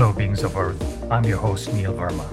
Hello, 0.00 0.14
beings 0.14 0.42
of 0.44 0.56
Earth. 0.56 0.82
I'm 1.12 1.24
your 1.24 1.36
host, 1.36 1.74
Neil 1.74 1.92
Verma. 1.92 2.26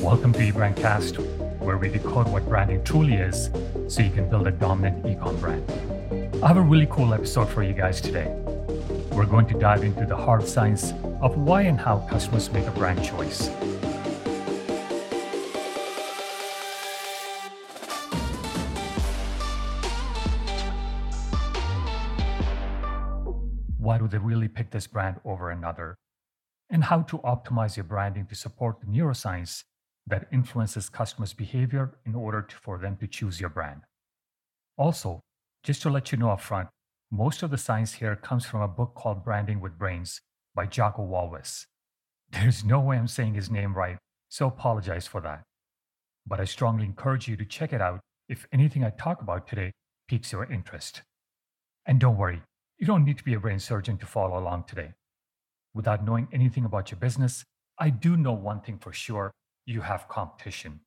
Welcome 0.00 0.32
to 0.32 0.38
eBrandcast, 0.38 1.18
where 1.58 1.76
we 1.76 1.90
decode 1.90 2.26
what 2.26 2.48
branding 2.48 2.82
truly 2.84 3.16
is 3.16 3.50
so 3.86 4.00
you 4.00 4.08
can 4.08 4.30
build 4.30 4.46
a 4.46 4.50
dominant 4.50 5.04
ecom 5.04 5.38
brand. 5.38 5.62
I 6.42 6.48
have 6.48 6.56
a 6.56 6.62
really 6.62 6.86
cool 6.86 7.12
episode 7.12 7.50
for 7.50 7.62
you 7.62 7.74
guys 7.74 8.00
today. 8.00 8.34
We're 9.12 9.26
going 9.26 9.44
to 9.48 9.58
dive 9.58 9.84
into 9.84 10.06
the 10.06 10.16
hard 10.16 10.48
science 10.48 10.94
of 11.20 11.36
why 11.36 11.64
and 11.64 11.78
how 11.78 11.98
customers 12.08 12.50
make 12.50 12.66
a 12.66 12.70
brand 12.70 13.04
choice. 13.04 13.50
Why 23.76 23.98
do 23.98 24.08
they 24.08 24.16
really 24.16 24.48
pick 24.48 24.70
this 24.70 24.86
brand 24.86 25.20
over 25.26 25.50
another? 25.50 25.98
And 26.68 26.84
how 26.84 27.02
to 27.02 27.18
optimize 27.18 27.76
your 27.76 27.84
branding 27.84 28.26
to 28.26 28.34
support 28.34 28.80
the 28.80 28.86
neuroscience 28.86 29.62
that 30.06 30.26
influences 30.32 30.88
customers' 30.88 31.32
behavior 31.32 31.98
in 32.04 32.14
order 32.14 32.42
to, 32.42 32.56
for 32.56 32.78
them 32.78 32.96
to 32.98 33.06
choose 33.06 33.40
your 33.40 33.50
brand. 33.50 33.82
Also, 34.76 35.20
just 35.62 35.82
to 35.82 35.90
let 35.90 36.12
you 36.12 36.18
know 36.18 36.26
upfront, 36.26 36.68
most 37.10 37.42
of 37.42 37.50
the 37.50 37.58
science 37.58 37.94
here 37.94 38.16
comes 38.16 38.44
from 38.44 38.60
a 38.60 38.68
book 38.68 38.94
called 38.94 39.24
Branding 39.24 39.60
with 39.60 39.78
Brains 39.78 40.20
by 40.54 40.66
Jocko 40.66 41.06
Walvis. 41.06 41.66
There's 42.30 42.64
no 42.64 42.80
way 42.80 42.96
I'm 42.96 43.08
saying 43.08 43.34
his 43.34 43.50
name 43.50 43.74
right, 43.74 43.98
so 44.28 44.46
apologize 44.46 45.06
for 45.06 45.20
that. 45.20 45.42
But 46.26 46.40
I 46.40 46.44
strongly 46.44 46.84
encourage 46.84 47.28
you 47.28 47.36
to 47.36 47.44
check 47.44 47.72
it 47.72 47.80
out 47.80 48.00
if 48.28 48.46
anything 48.52 48.84
I 48.84 48.90
talk 48.90 49.22
about 49.22 49.46
today 49.46 49.72
piques 50.08 50.32
your 50.32 50.50
interest. 50.50 51.02
And 51.86 52.00
don't 52.00 52.16
worry, 52.16 52.42
you 52.78 52.86
don't 52.86 53.04
need 53.04 53.18
to 53.18 53.24
be 53.24 53.34
a 53.34 53.40
brain 53.40 53.60
surgeon 53.60 53.98
to 53.98 54.06
follow 54.06 54.38
along 54.38 54.64
today 54.64 54.92
without 55.76 56.02
knowing 56.04 56.26
anything 56.32 56.64
about 56.64 56.90
your 56.90 56.98
business, 56.98 57.44
I 57.78 57.90
do 57.90 58.16
know 58.16 58.32
one 58.32 58.62
thing 58.62 58.78
for 58.78 58.92
sure 58.92 59.30
you 59.66 59.82
have 59.82 60.08
competition, 60.08 60.80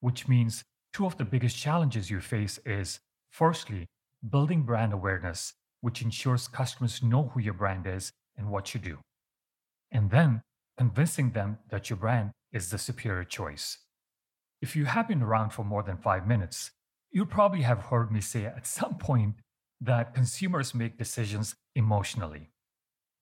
which 0.00 0.26
means 0.26 0.64
two 0.92 1.06
of 1.06 1.16
the 1.16 1.24
biggest 1.24 1.56
challenges 1.56 2.10
you 2.10 2.20
face 2.20 2.58
is 2.66 2.98
firstly, 3.30 3.86
building 4.28 4.62
brand 4.62 4.92
awareness, 4.92 5.54
which 5.82 6.02
ensures 6.02 6.48
customers 6.48 7.02
know 7.02 7.30
who 7.32 7.40
your 7.40 7.54
brand 7.54 7.86
is 7.86 8.10
and 8.36 8.50
what 8.50 8.74
you 8.74 8.80
do. 8.80 8.98
And 9.92 10.10
then 10.10 10.42
convincing 10.76 11.30
them 11.30 11.58
that 11.70 11.88
your 11.88 11.96
brand 11.96 12.32
is 12.52 12.70
the 12.70 12.78
superior 12.78 13.24
choice. 13.24 13.78
If 14.60 14.74
you 14.74 14.86
have 14.86 15.06
been 15.06 15.22
around 15.22 15.50
for 15.50 15.64
more 15.64 15.84
than 15.84 15.98
five 15.98 16.26
minutes, 16.26 16.72
you 17.12 17.24
probably 17.24 17.62
have 17.62 17.78
heard 17.78 18.10
me 18.10 18.20
say 18.20 18.46
at 18.46 18.66
some 18.66 18.96
point 18.96 19.36
that 19.80 20.14
consumers 20.14 20.74
make 20.74 20.98
decisions 20.98 21.54
emotionally 21.76 22.50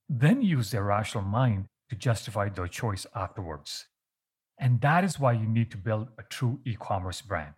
then 0.08 0.42
use 0.42 0.70
their 0.70 0.84
rational 0.84 1.24
mind 1.24 1.66
to 1.90 1.96
justify 1.96 2.48
their 2.48 2.68
choice 2.68 3.06
afterwards. 3.14 3.86
And 4.58 4.80
that 4.80 5.04
is 5.04 5.18
why 5.18 5.32
you 5.32 5.46
need 5.46 5.70
to 5.72 5.76
build 5.76 6.08
a 6.18 6.22
true 6.22 6.60
e 6.64 6.76
commerce 6.78 7.20
brand. 7.20 7.54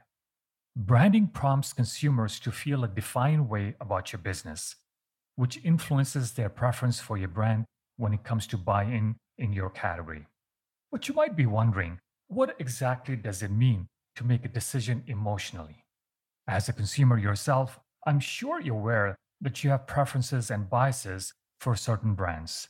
Branding 0.76 1.28
prompts 1.28 1.72
consumers 1.72 2.40
to 2.40 2.50
feel 2.50 2.82
a 2.82 2.88
defined 2.88 3.48
way 3.48 3.74
about 3.80 4.12
your 4.12 4.20
business, 4.20 4.76
which 5.36 5.64
influences 5.64 6.32
their 6.32 6.48
preference 6.48 7.00
for 7.00 7.16
your 7.16 7.28
brand 7.28 7.64
when 7.96 8.12
it 8.12 8.24
comes 8.24 8.46
to 8.48 8.56
buy 8.56 8.84
in 8.84 9.16
in 9.38 9.52
your 9.52 9.70
category. 9.70 10.26
But 10.90 11.08
you 11.08 11.14
might 11.14 11.36
be 11.36 11.46
wondering 11.46 11.98
what 12.28 12.56
exactly 12.58 13.16
does 13.16 13.42
it 13.42 13.50
mean 13.50 13.86
to 14.16 14.24
make 14.24 14.44
a 14.44 14.48
decision 14.48 15.04
emotionally? 15.06 15.84
As 16.48 16.68
a 16.68 16.72
consumer 16.72 17.18
yourself, 17.18 17.78
I'm 18.06 18.20
sure 18.20 18.60
you're 18.60 18.76
aware 18.76 19.16
that 19.40 19.62
you 19.62 19.70
have 19.70 19.86
preferences 19.86 20.50
and 20.50 20.70
biases 20.70 21.32
for 21.64 21.74
certain 21.74 22.12
brands. 22.12 22.68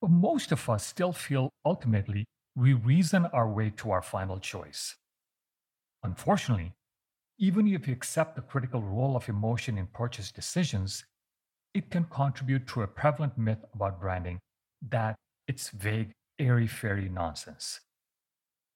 But 0.00 0.10
most 0.10 0.50
of 0.50 0.68
us 0.68 0.84
still 0.84 1.12
feel 1.12 1.48
ultimately 1.64 2.24
we 2.56 2.72
reason 2.72 3.26
our 3.26 3.48
way 3.48 3.70
to 3.76 3.92
our 3.92 4.02
final 4.02 4.40
choice. 4.40 4.96
Unfortunately, 6.02 6.72
even 7.38 7.68
if 7.68 7.86
you 7.86 7.94
accept 7.94 8.34
the 8.34 8.42
critical 8.42 8.82
role 8.82 9.14
of 9.16 9.28
emotion 9.28 9.78
in 9.78 9.86
purchase 9.86 10.32
decisions, 10.32 11.04
it 11.72 11.88
can 11.88 12.04
contribute 12.04 12.66
to 12.66 12.82
a 12.82 12.88
prevalent 12.88 13.38
myth 13.38 13.64
about 13.74 14.00
branding 14.00 14.40
that 14.90 15.14
it's 15.46 15.68
vague, 15.68 16.10
airy 16.40 16.66
fairy 16.66 17.08
nonsense. 17.08 17.78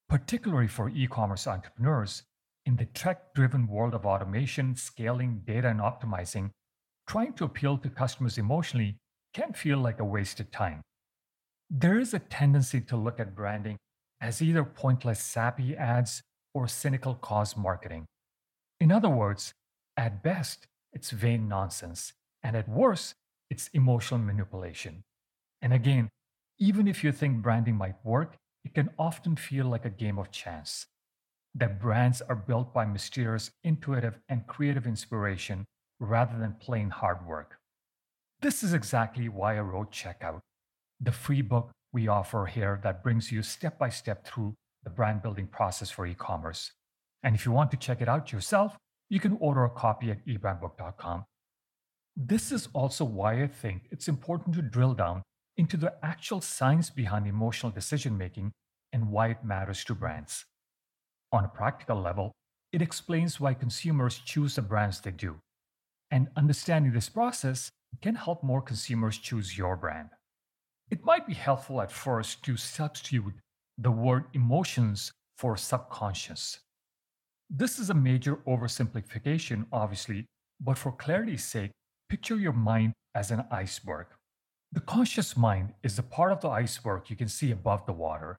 Particularly 0.09 0.69
for 0.69 0.89
e 0.91 1.09
commerce 1.09 1.49
entrepreneurs, 1.49 2.23
in 2.67 2.77
the 2.77 2.87
tech 2.87 3.35
driven 3.35 3.67
world 3.67 3.95
of 3.95 4.07
automation, 4.07 4.77
scaling, 4.77 5.43
data, 5.45 5.69
and 5.69 5.81
optimizing, 5.81 6.51
trying 7.09 7.33
to 7.33 7.45
appeal 7.45 7.77
to 7.79 7.91
customers 7.91 8.39
emotionally 8.39 8.97
can 9.35 9.53
feel 9.53 9.79
like 9.79 10.01
a 10.01 10.05
wasted 10.05 10.53
time. 10.53 10.81
There 11.69 11.99
is 11.99 12.15
a 12.15 12.21
tendency 12.21 12.81
to 12.83 12.97
look 12.97 13.19
at 13.21 13.35
branding 13.35 13.77
as 14.21 14.41
either 14.41 14.65
pointless 14.65 15.21
sappy 15.21 15.77
ads 15.77 16.23
or 16.55 16.69
cynical 16.69 17.15
cause 17.15 17.57
marketing. 17.57 18.07
In 18.81 18.93
other 18.93 19.09
words, 19.09 19.53
at 19.97 20.23
best, 20.23 20.67
it's 20.93 21.11
vain 21.11 21.49
nonsense, 21.49 22.13
and 22.43 22.57
at 22.57 22.69
worst, 22.69 23.15
it's 23.51 23.69
emotional 23.75 24.21
manipulation. 24.21 25.03
And 25.61 25.73
again, 25.73 26.09
even 26.59 26.87
if 26.87 27.03
you 27.03 27.11
think 27.11 27.43
branding 27.43 27.77
might 27.77 27.97
work, 28.05 28.37
it 28.65 28.75
can 28.75 28.91
often 28.99 29.37
feel 29.37 29.67
like 29.67 29.85
a 29.85 29.91
game 29.91 30.19
of 30.19 30.31
chance. 30.31 30.87
That 31.55 31.81
brands 31.81 32.23
are 32.23 32.37
built 32.37 32.73
by 32.73 32.85
mysterious, 32.85 33.51
intuitive, 33.63 34.19
and 34.29 34.47
creative 34.47 34.87
inspiration 34.87 35.65
rather 36.01 36.39
than 36.39 36.57
plain 36.61 36.91
hard 36.91 37.27
work. 37.27 37.59
This 38.45 38.63
is 38.63 38.75
exactly 38.75 39.31
why 39.31 39.57
I 39.57 39.61
wrote 39.61 39.91
Checkout, 39.91 40.41
the 41.01 41.13
free 41.13 41.41
book 41.41 41.71
we 41.95 42.09
offer 42.09 42.45
here 42.45 42.79
that 42.83 43.03
brings 43.03 43.33
you 43.33 43.43
step 43.43 43.79
by 43.79 43.89
step 43.89 44.27
through 44.27 44.55
the 44.83 44.91
brand 44.91 45.23
building 45.23 45.47
process 45.47 45.91
for 45.91 46.05
e 46.05 46.13
commerce. 46.13 46.71
And 47.23 47.35
if 47.35 47.47
you 47.47 47.53
want 47.53 47.71
to 47.71 47.79
check 47.79 48.03
it 48.03 48.09
out 48.09 48.33
yourself, 48.33 48.77
you 49.09 49.19
can 49.19 49.39
order 49.41 49.65
a 49.65 49.71
copy 49.71 50.11
at 50.11 50.27
ebrandbook.com. 50.27 51.25
This 52.15 52.53
is 52.53 52.69
also 52.75 53.07
why 53.07 53.43
I 53.43 53.47
think 53.47 53.85
it's 53.91 54.09
important 54.09 54.55
to 54.57 54.61
drill 54.61 54.93
down 54.93 55.23
into 55.57 55.79
the 55.79 55.95
actual 56.03 56.43
science 56.43 56.91
behind 56.91 57.27
emotional 57.27 57.73
decision 57.73 58.19
making 58.19 58.53
and 58.93 59.11
why 59.11 59.29
it 59.29 59.43
matters 59.43 59.83
to 59.85 59.95
brands. 59.95 60.45
On 61.33 61.47
a 61.47 61.49
practical 61.49 61.99
level, 61.99 62.33
it 62.73 62.83
explains 62.83 63.41
why 63.41 63.55
consumers 63.55 64.19
choose 64.19 64.55
the 64.57 64.61
brands 64.61 65.01
they 65.01 65.13
do. 65.13 65.37
And 66.11 66.29
understanding 66.37 66.93
this 66.93 67.09
process 67.09 67.71
can 68.01 68.15
help 68.15 68.43
more 68.43 68.63
consumers 68.63 69.19
choose 69.19 69.57
your 69.57 69.77
brand. 69.77 70.09
It 70.91 71.05
might 71.05 71.27
be 71.27 71.35
helpful 71.35 71.81
at 71.81 71.93
first 71.93 72.43
to 72.45 72.57
substitute 72.57 73.35
the 73.79 73.91
word 73.91 74.25
emotions 74.33 75.13
for 75.37 75.57
subconscious. 75.57 76.61
This 77.51 77.79
is 77.79 77.91
a 77.91 77.95
major 77.95 78.37
oversimplification, 78.47 79.67
obviously, 79.73 80.27
but 80.61 80.79
for 80.79 80.93
clarity's 80.93 81.45
sake, 81.45 81.71
picture 82.09 82.37
your 82.37 82.53
mind 82.53 82.93
as 83.15 83.31
an 83.31 83.45
iceberg. 83.51 84.07
The 84.73 84.81
conscious 84.81 85.37
mind 85.37 85.73
is 85.83 85.97
the 85.97 86.03
part 86.03 86.33
of 86.33 86.41
the 86.41 86.49
iceberg 86.49 87.09
you 87.09 87.17
can 87.17 87.29
see 87.29 87.51
above 87.51 87.87
the 87.87 87.93
water, 87.93 88.37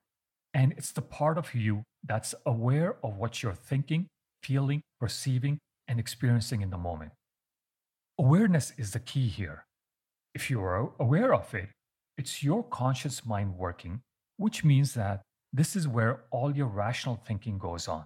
and 0.53 0.73
it's 0.73 0.91
the 0.91 1.01
part 1.01 1.37
of 1.37 1.53
you 1.53 1.83
that's 2.03 2.35
aware 2.45 2.97
of 3.03 3.17
what 3.17 3.41
you're 3.41 3.53
thinking, 3.53 4.07
feeling, 4.43 4.81
perceiving, 4.99 5.59
and 5.87 5.99
experiencing 5.99 6.61
in 6.61 6.69
the 6.69 6.77
moment. 6.77 7.11
Awareness 8.17 8.71
is 8.77 8.91
the 8.91 8.99
key 8.99 9.27
here. 9.27 9.65
If 10.33 10.49
you 10.49 10.61
are 10.61 10.89
aware 10.99 11.33
of 11.33 11.53
it, 11.53 11.67
it's 12.17 12.41
your 12.41 12.63
conscious 12.63 13.25
mind 13.25 13.57
working, 13.57 14.03
which 14.37 14.63
means 14.63 14.93
that 14.93 15.21
this 15.51 15.75
is 15.75 15.85
where 15.85 16.21
all 16.31 16.55
your 16.55 16.67
rational 16.67 17.17
thinking 17.27 17.57
goes 17.57 17.89
on. 17.89 18.05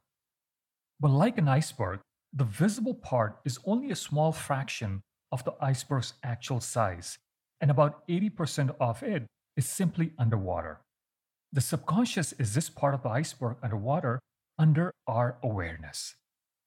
But 0.99 1.11
like 1.11 1.37
an 1.37 1.47
iceberg, 1.47 1.99
the 2.33 2.43
visible 2.43 2.95
part 2.95 3.37
is 3.45 3.59
only 3.65 3.91
a 3.91 3.95
small 3.95 4.31
fraction 4.31 5.01
of 5.31 5.43
the 5.43 5.53
iceberg's 5.61 6.13
actual 6.23 6.59
size, 6.59 7.19
and 7.61 7.69
about 7.69 8.07
80% 8.07 8.75
of 8.79 9.03
it 9.03 9.27
is 9.55 9.67
simply 9.67 10.13
underwater. 10.17 10.79
The 11.53 11.61
subconscious 11.61 12.33
is 12.33 12.55
this 12.55 12.69
part 12.69 12.95
of 12.95 13.03
the 13.03 13.09
iceberg 13.09 13.57
underwater 13.61 14.19
under 14.57 14.91
our 15.05 15.37
awareness. 15.43 16.15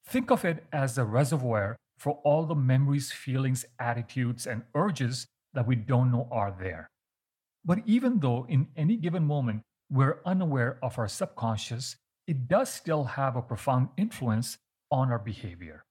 Think 0.06 0.30
of 0.30 0.44
it 0.44 0.64
as 0.72 0.96
a 0.96 1.04
reservoir 1.04 1.76
for 2.02 2.18
all 2.24 2.44
the 2.44 2.54
memories, 2.56 3.12
feelings, 3.12 3.64
attitudes, 3.78 4.48
and 4.48 4.64
urges 4.74 5.24
that 5.54 5.64
we 5.64 5.76
don't 5.76 6.10
know 6.10 6.26
are 6.32 6.52
there. 6.58 6.88
But 7.64 7.78
even 7.86 8.18
though 8.18 8.44
in 8.48 8.66
any 8.76 8.96
given 8.96 9.24
moment 9.24 9.62
we're 9.88 10.18
unaware 10.26 10.80
of 10.82 10.98
our 10.98 11.06
subconscious, 11.06 11.94
it 12.26 12.48
does 12.48 12.72
still 12.72 13.04
have 13.04 13.36
a 13.36 13.42
profound 13.42 13.90
influence 13.96 14.58
on 14.90 15.12
our 15.12 15.18
behavior. 15.20 15.84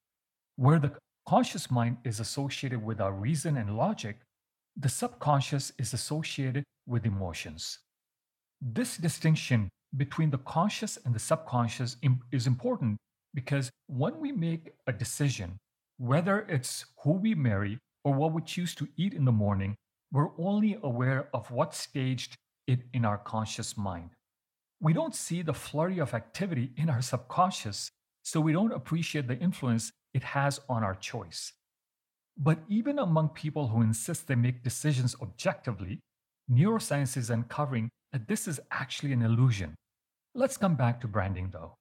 Where 0.58 0.80
the 0.80 0.92
conscious 1.30 1.72
mind 1.72 1.96
is 2.04 2.20
associated 2.20 2.84
with 2.84 3.00
our 3.00 3.14
reason 3.14 3.56
and 3.56 3.78
logic, 3.78 4.18
the 4.76 4.90
subconscious 4.90 5.72
is 5.80 5.94
associated 5.94 6.66
with 6.86 7.06
emotions. 7.06 7.80
This 8.60 8.98
distinction 8.98 9.70
between 9.96 10.30
the 10.30 10.40
conscious 10.40 10.98
and 11.06 11.16
the 11.16 11.20
subconscious 11.20 11.96
is 12.34 12.48
important 12.48 12.98
because 13.34 13.72
when 13.88 14.20
we 14.20 14.34
make 14.34 14.74
a 14.88 14.92
decision, 14.92 15.58
whether 16.02 16.48
it's 16.50 16.86
who 17.04 17.12
we 17.12 17.36
marry 17.36 17.78
or 18.04 18.12
what 18.16 18.34
we 18.34 18.42
choose 18.42 18.74
to 18.74 18.88
eat 18.98 19.14
in 19.14 19.24
the 19.24 19.32
morning, 19.32 19.76
we're 20.12 20.36
only 20.40 20.80
aware 20.82 21.30
of 21.32 21.52
what 21.52 21.76
staged 21.76 22.36
it 22.66 22.80
in 22.92 23.06
our 23.06 23.20
conscious 23.20 23.78
mind. 23.78 24.10
We 24.82 24.94
don't 24.94 25.14
see 25.14 25.44
the 25.44 25.54
flurry 25.54 26.00
of 26.00 26.16
activity 26.16 26.72
in 26.76 26.90
our 26.90 27.04
subconscious, 27.04 27.92
so 28.24 28.42
we 28.42 28.52
don't 28.52 28.74
appreciate 28.74 29.28
the 29.28 29.38
influence 29.38 29.92
it 30.16 30.24
has 30.24 30.60
on 30.68 30.84
our 30.84 30.96
choice. 30.96 31.54
But 32.36 32.58
even 32.68 32.98
among 32.98 33.30
people 33.30 33.68
who 33.68 33.84
insist 33.84 34.28
they 34.28 34.34
make 34.34 34.64
decisions 34.64 35.16
objectively, 35.22 36.00
neuroscience 36.52 37.16
is 37.16 37.30
uncovering 37.30 37.92
that 38.12 38.28
this 38.28 38.48
is 38.48 38.60
actually 38.72 39.14
an 39.14 39.22
illusion. 39.22 39.76
Let's 40.34 40.58
come 40.58 40.74
back 40.74 41.00
to 41.02 41.08
branding 41.08 41.52
though. 41.54 41.76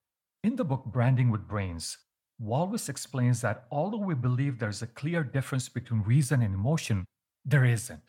In 0.45 0.57
the 0.57 0.65
book 0.65 0.85
Branding 0.85 1.31
with 1.31 1.49
Brains, 1.49 1.97
Walvis 2.43 2.89
explains 2.89 3.43
that 3.43 3.65
although 3.71 3.99
we 3.99 4.15
believe 4.15 4.59
there's 4.59 4.83
a 4.83 4.87
clear 4.87 5.23
difference 5.23 5.69
between 5.69 6.03
reason 6.03 6.41
and 6.43 6.55
emotion, 6.55 7.05
there 7.45 7.65
isn't. 7.65 8.03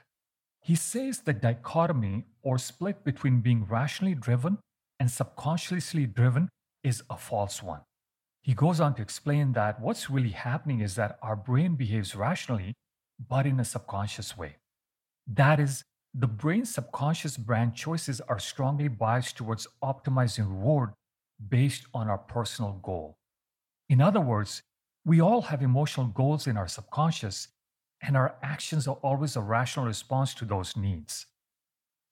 He 0.62 0.75
says 0.75 1.19
the 1.19 1.33
dichotomy 1.33 2.25
or 2.42 2.57
split 2.57 3.04
between 3.04 3.42
being 3.42 3.66
rationally 3.66 4.16
driven 4.16 4.60
and 5.00 5.12
subconsciously 5.12 6.06
driven 6.06 6.48
is 6.83 7.04
a 7.10 7.18
false 7.18 7.62
one. 7.62 7.81
He 8.42 8.54
goes 8.54 8.80
on 8.80 8.95
to 8.95 9.01
explain 9.01 9.51
that 9.54 9.81
what's 9.81 10.10
really 10.10 10.30
happening 10.30 10.80
is 10.80 10.95
that 10.95 11.18
our 11.22 11.36
brain 11.36 11.75
behaves 11.75 12.16
rationally, 12.16 12.74
but 13.30 13.45
in 13.45 13.60
a 13.60 13.66
subconscious 13.66 14.38
way. 14.38 14.56
That 15.28 15.60
is, 15.60 15.83
the 16.13 16.28
brain's 16.28 16.74
subconscious 16.74 17.38
brand 17.38 17.75
choices 17.75 18.22
are 18.22 18.39
strongly 18.39 18.88
biased 18.88 19.38
towards 19.38 19.68
optimizing 19.83 20.48
reward 20.48 20.92
based 21.50 21.86
on 21.94 22.10
our 22.10 22.18
personal 22.18 22.80
goal. 22.81 23.16
In 23.91 23.99
other 23.99 24.21
words, 24.21 24.61
we 25.03 25.19
all 25.19 25.41
have 25.41 25.61
emotional 25.61 26.07
goals 26.07 26.47
in 26.47 26.55
our 26.55 26.69
subconscious, 26.69 27.49
and 28.01 28.15
our 28.15 28.35
actions 28.41 28.88
are 28.88 28.95
always 29.03 29.35
a 29.35 29.41
rational 29.41 29.85
response 29.85 30.33
to 30.35 30.45
those 30.45 30.77
needs. 30.77 31.25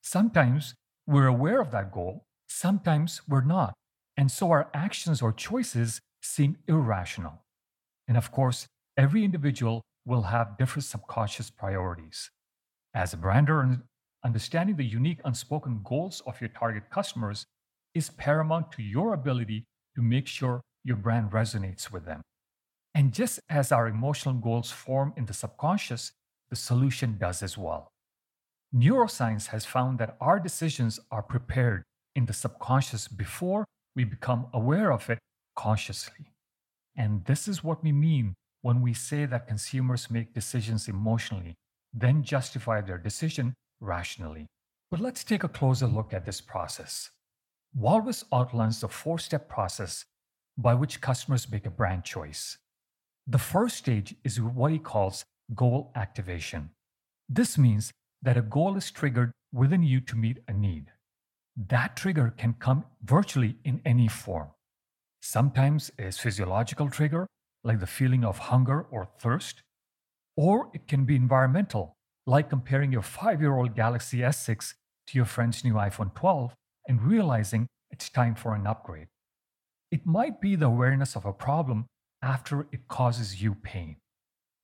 Sometimes 0.04 0.74
we're 1.08 1.28
aware 1.28 1.62
of 1.62 1.72
that 1.72 1.94
goal, 1.94 2.26
sometimes 2.50 3.22
we're 3.30 3.46
not, 3.46 3.74
and 4.18 4.30
so 4.30 4.52
our 4.52 4.70
actions 4.74 5.22
or 5.22 5.32
choices 5.32 6.02
seem 6.22 6.58
irrational. 6.68 7.46
And 8.10 8.18
of 8.18 8.30
course, 8.30 8.68
every 8.98 9.24
individual 9.24 9.82
will 10.06 10.24
have 10.24 10.58
different 10.58 10.84
subconscious 10.84 11.50
priorities. 11.50 12.30
As 12.94 13.14
a 13.14 13.18
brander, 13.18 13.80
understanding 14.26 14.76
the 14.76 14.84
unique 14.84 15.22
unspoken 15.24 15.80
goals 15.86 16.22
of 16.28 16.42
your 16.42 16.50
target 16.50 16.90
customers 16.90 17.46
is 17.94 18.10
paramount 18.10 18.70
to 18.74 18.84
your 18.84 19.14
ability 19.14 19.64
to 19.96 20.02
make 20.02 20.28
sure 20.28 20.60
your 20.90 20.98
brand 20.98 21.32
resonates 21.32 21.90
with 21.90 22.04
them. 22.06 22.22
And 22.94 23.14
just 23.14 23.40
as 23.50 23.72
our 23.72 23.88
emotional 23.88 24.34
goals 24.34 24.72
form 24.72 25.14
in 25.16 25.26
the 25.28 25.34
subconscious, 25.34 26.12
the 26.50 26.56
solution 26.56 27.18
does 27.18 27.42
as 27.44 27.58
well. 27.58 27.92
Neuroscience 28.76 29.48
has 29.48 29.66
found 29.66 30.00
that 30.00 30.18
our 30.20 30.40
decisions 30.40 31.00
are 31.12 31.22
prepared 31.22 31.84
in 32.16 32.26
the 32.26 32.34
subconscious 32.34 33.08
before 33.08 33.66
we 33.96 34.04
become 34.04 34.48
aware 34.52 34.92
of 34.92 35.10
it 35.10 35.20
consciously. 35.56 36.26
And 36.98 37.24
this 37.26 37.48
is 37.48 37.64
what 37.64 37.84
we 37.84 37.92
mean 37.92 38.34
when 38.62 38.82
we 38.82 38.94
say 38.94 39.26
that 39.26 39.48
consumers 39.48 40.12
make 40.12 40.34
decisions 40.34 40.88
emotionally, 40.88 41.54
then 41.94 42.24
justify 42.24 42.82
their 42.82 42.98
decision 42.98 43.54
rationally. 43.80 44.48
But 44.92 45.00
let's 45.00 45.24
take 45.24 45.44
a 45.44 45.48
closer 45.48 45.88
look 45.88 46.14
at 46.14 46.26
this 46.26 46.42
process. 46.42 47.12
Walvis 47.78 48.24
outlines 48.34 48.82
the 48.82 48.88
four 48.88 49.20
step 49.20 49.48
process 49.48 50.04
by 50.58 50.74
which 50.74 51.02
customers 51.02 51.52
make 51.52 51.66
a 51.66 51.72
brand 51.72 52.04
choice. 52.04 52.58
The 53.28 53.38
first 53.38 53.78
stage 53.78 54.16
is 54.24 54.42
what 54.42 54.72
he 54.72 54.80
calls 54.80 55.24
goal 55.56 55.92
activation. 55.96 56.72
This 57.28 57.58
means 57.58 57.92
that 58.22 58.38
a 58.38 58.42
goal 58.42 58.76
is 58.76 58.92
triggered 58.92 59.32
within 59.54 59.84
you 59.84 60.02
to 60.02 60.16
meet 60.16 60.40
a 60.48 60.54
need. 60.54 60.88
That 61.56 61.96
trigger 61.96 62.34
can 62.38 62.54
come 62.54 62.86
virtually 63.04 63.58
in 63.64 63.82
any 63.86 64.08
form. 64.08 64.50
Sometimes 65.22 65.92
it's 65.98 66.18
physiological 66.18 66.90
trigger, 66.90 67.28
like 67.64 67.80
the 67.80 67.88
feeling 67.88 68.24
of 68.24 68.38
hunger 68.38 68.82
or 68.92 69.10
thirst, 69.20 69.62
or 70.38 70.70
it 70.74 70.88
can 70.88 71.06
be 71.06 71.16
environmental, 71.16 71.94
like 72.26 72.50
comparing 72.50 72.92
your 72.92 73.02
five 73.02 73.42
year 73.42 73.58
old 73.58 73.76
Galaxy 73.76 74.20
S6 74.20 74.74
to 75.08 75.18
your 75.18 75.26
friend's 75.26 75.64
new 75.64 75.74
iPhone 75.74 76.14
12 76.16 76.54
and 76.88 77.02
realizing 77.02 77.68
it's 77.92 78.10
time 78.10 78.36
for 78.36 78.56
an 78.56 78.66
upgrade. 78.66 79.08
It 79.92 80.06
might 80.06 80.40
be 80.40 80.56
the 80.56 80.68
awareness 80.68 81.16
of 81.16 81.26
a 81.26 81.34
problem 81.34 81.88
after 82.22 82.68
it 82.72 82.88
causes 82.88 83.42
you 83.42 83.56
pain. 83.56 83.98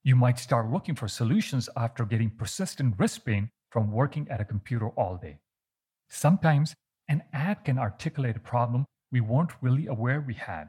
You 0.03 0.15
might 0.15 0.37
start 0.37 0.69
looking 0.69 0.93
for 0.93 1.07
solutions 1.07 1.67
after 1.75 2.05
getting 2.05 2.29
persistent 2.29 2.95
wrist 2.99 3.25
pain 3.25 3.49
from 3.71 3.91
working 3.91 4.27
at 4.29 4.39
a 4.39 4.45
computer 4.45 4.89
all 4.89 5.17
day. 5.17 5.39
Sometimes 6.09 6.75
an 7.07 7.23
ad 7.33 7.65
can 7.65 7.79
articulate 7.79 8.37
a 8.37 8.39
problem 8.39 8.85
we 9.11 9.19
weren't 9.19 9.51
really 9.61 9.87
aware 9.87 10.21
we 10.21 10.35
had. 10.35 10.67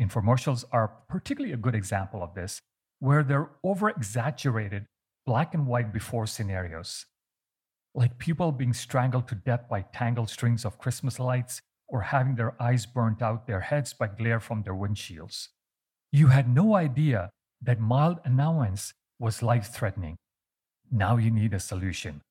Infomercials 0.00 0.64
are 0.72 0.92
particularly 1.08 1.52
a 1.52 1.56
good 1.56 1.74
example 1.74 2.22
of 2.22 2.34
this, 2.34 2.60
where 2.98 3.22
they're 3.22 3.50
over 3.62 3.90
exaggerated 3.90 4.86
black 5.24 5.54
and 5.54 5.66
white 5.66 5.92
before 5.92 6.26
scenarios. 6.26 7.06
Like 7.94 8.18
people 8.18 8.50
being 8.50 8.72
strangled 8.72 9.28
to 9.28 9.34
death 9.34 9.68
by 9.68 9.82
tangled 9.82 10.30
strings 10.30 10.64
of 10.64 10.78
Christmas 10.78 11.18
lights 11.18 11.60
or 11.88 12.02
having 12.02 12.34
their 12.34 12.60
eyes 12.60 12.86
burnt 12.86 13.22
out 13.22 13.46
their 13.46 13.60
heads 13.60 13.92
by 13.92 14.06
glare 14.06 14.40
from 14.40 14.62
their 14.62 14.74
windshields. 14.74 15.48
You 16.12 16.28
had 16.28 16.48
no 16.48 16.74
idea 16.74 17.30
that 17.62 17.80
mild 17.80 18.18
annoyance 18.24 18.92
was 19.18 19.42
life 19.42 19.72
threatening. 19.72 20.16
Now 20.90 21.16
you 21.16 21.30
need 21.30 21.54
a 21.54 21.60
solution. 21.60 22.22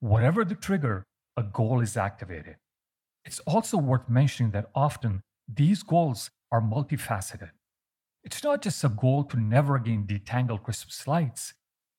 Whatever 0.00 0.44
the 0.44 0.54
trigger, 0.54 1.04
a 1.36 1.42
goal 1.42 1.80
is 1.80 1.96
activated. 1.96 2.56
It's 3.24 3.40
also 3.40 3.76
worth 3.76 4.08
mentioning 4.08 4.52
that 4.52 4.70
often 4.74 5.22
these 5.52 5.82
goals 5.82 6.30
are 6.52 6.60
multifaceted. 6.60 7.50
It's 8.22 8.42
not 8.42 8.62
just 8.62 8.84
a 8.84 8.88
goal 8.88 9.24
to 9.24 9.38
never 9.38 9.76
again 9.76 10.06
detangle 10.06 10.62
Christmas 10.62 11.06
lights, 11.06 11.54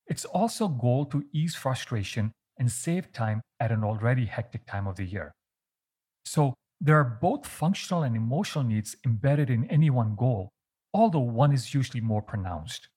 it's 0.06 0.24
also 0.24 0.64
a 0.66 0.78
goal 0.80 1.04
to 1.06 1.24
ease 1.32 1.54
frustration 1.54 2.32
and 2.58 2.72
save 2.72 3.12
time 3.12 3.42
at 3.60 3.70
an 3.70 3.84
already 3.84 4.24
hectic 4.26 4.66
time 4.66 4.86
of 4.86 4.96
the 4.96 5.04
year. 5.04 5.32
So, 6.24 6.54
there 6.80 6.96
are 6.96 7.18
both 7.20 7.46
functional 7.46 8.02
and 8.02 8.14
emotional 8.14 8.64
needs 8.64 8.96
embedded 9.04 9.50
in 9.50 9.68
any 9.70 9.90
one 9.90 10.14
goal, 10.16 10.50
although 10.94 11.18
one 11.18 11.52
is 11.52 11.74
usually 11.74 12.00
more 12.00 12.22
pronounced. 12.22 12.88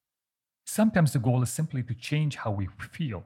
Sometimes 0.65 1.13
the 1.13 1.19
goal 1.19 1.41
is 1.41 1.49
simply 1.49 1.83
to 1.83 1.93
change 1.95 2.35
how 2.37 2.51
we 2.51 2.67
feel. 2.91 3.25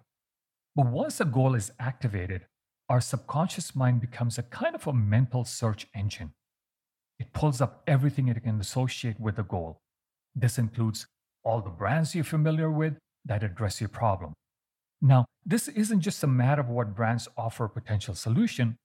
But 0.75 0.87
once 0.87 1.19
a 1.19 1.25
goal 1.25 1.55
is 1.55 1.71
activated, 1.79 2.45
our 2.89 3.01
subconscious 3.01 3.75
mind 3.75 4.01
becomes 4.01 4.37
a 4.37 4.43
kind 4.43 4.75
of 4.75 4.87
a 4.87 4.93
mental 4.93 5.43
search 5.43 5.87
engine. 5.95 6.33
It 7.19 7.33
pulls 7.33 7.61
up 7.61 7.83
everything 7.87 8.27
it 8.27 8.43
can 8.43 8.59
associate 8.59 9.19
with 9.19 9.35
the 9.37 9.43
goal. 9.43 9.79
This 10.35 10.57
includes 10.57 11.07
all 11.43 11.61
the 11.61 11.69
brands 11.69 12.15
you're 12.15 12.23
familiar 12.23 12.69
with 12.69 12.97
that 13.25 13.43
address 13.43 13.79
your 13.79 13.89
problem. 13.89 14.33
Now, 15.01 15.25
this 15.45 15.67
isn't 15.67 16.01
just 16.01 16.23
a 16.23 16.27
matter 16.27 16.61
of 16.61 16.69
what 16.69 16.95
brands 16.95 17.27
offer 17.37 17.65
a 17.65 17.69
potential 17.69 18.15
solution, 18.15 18.75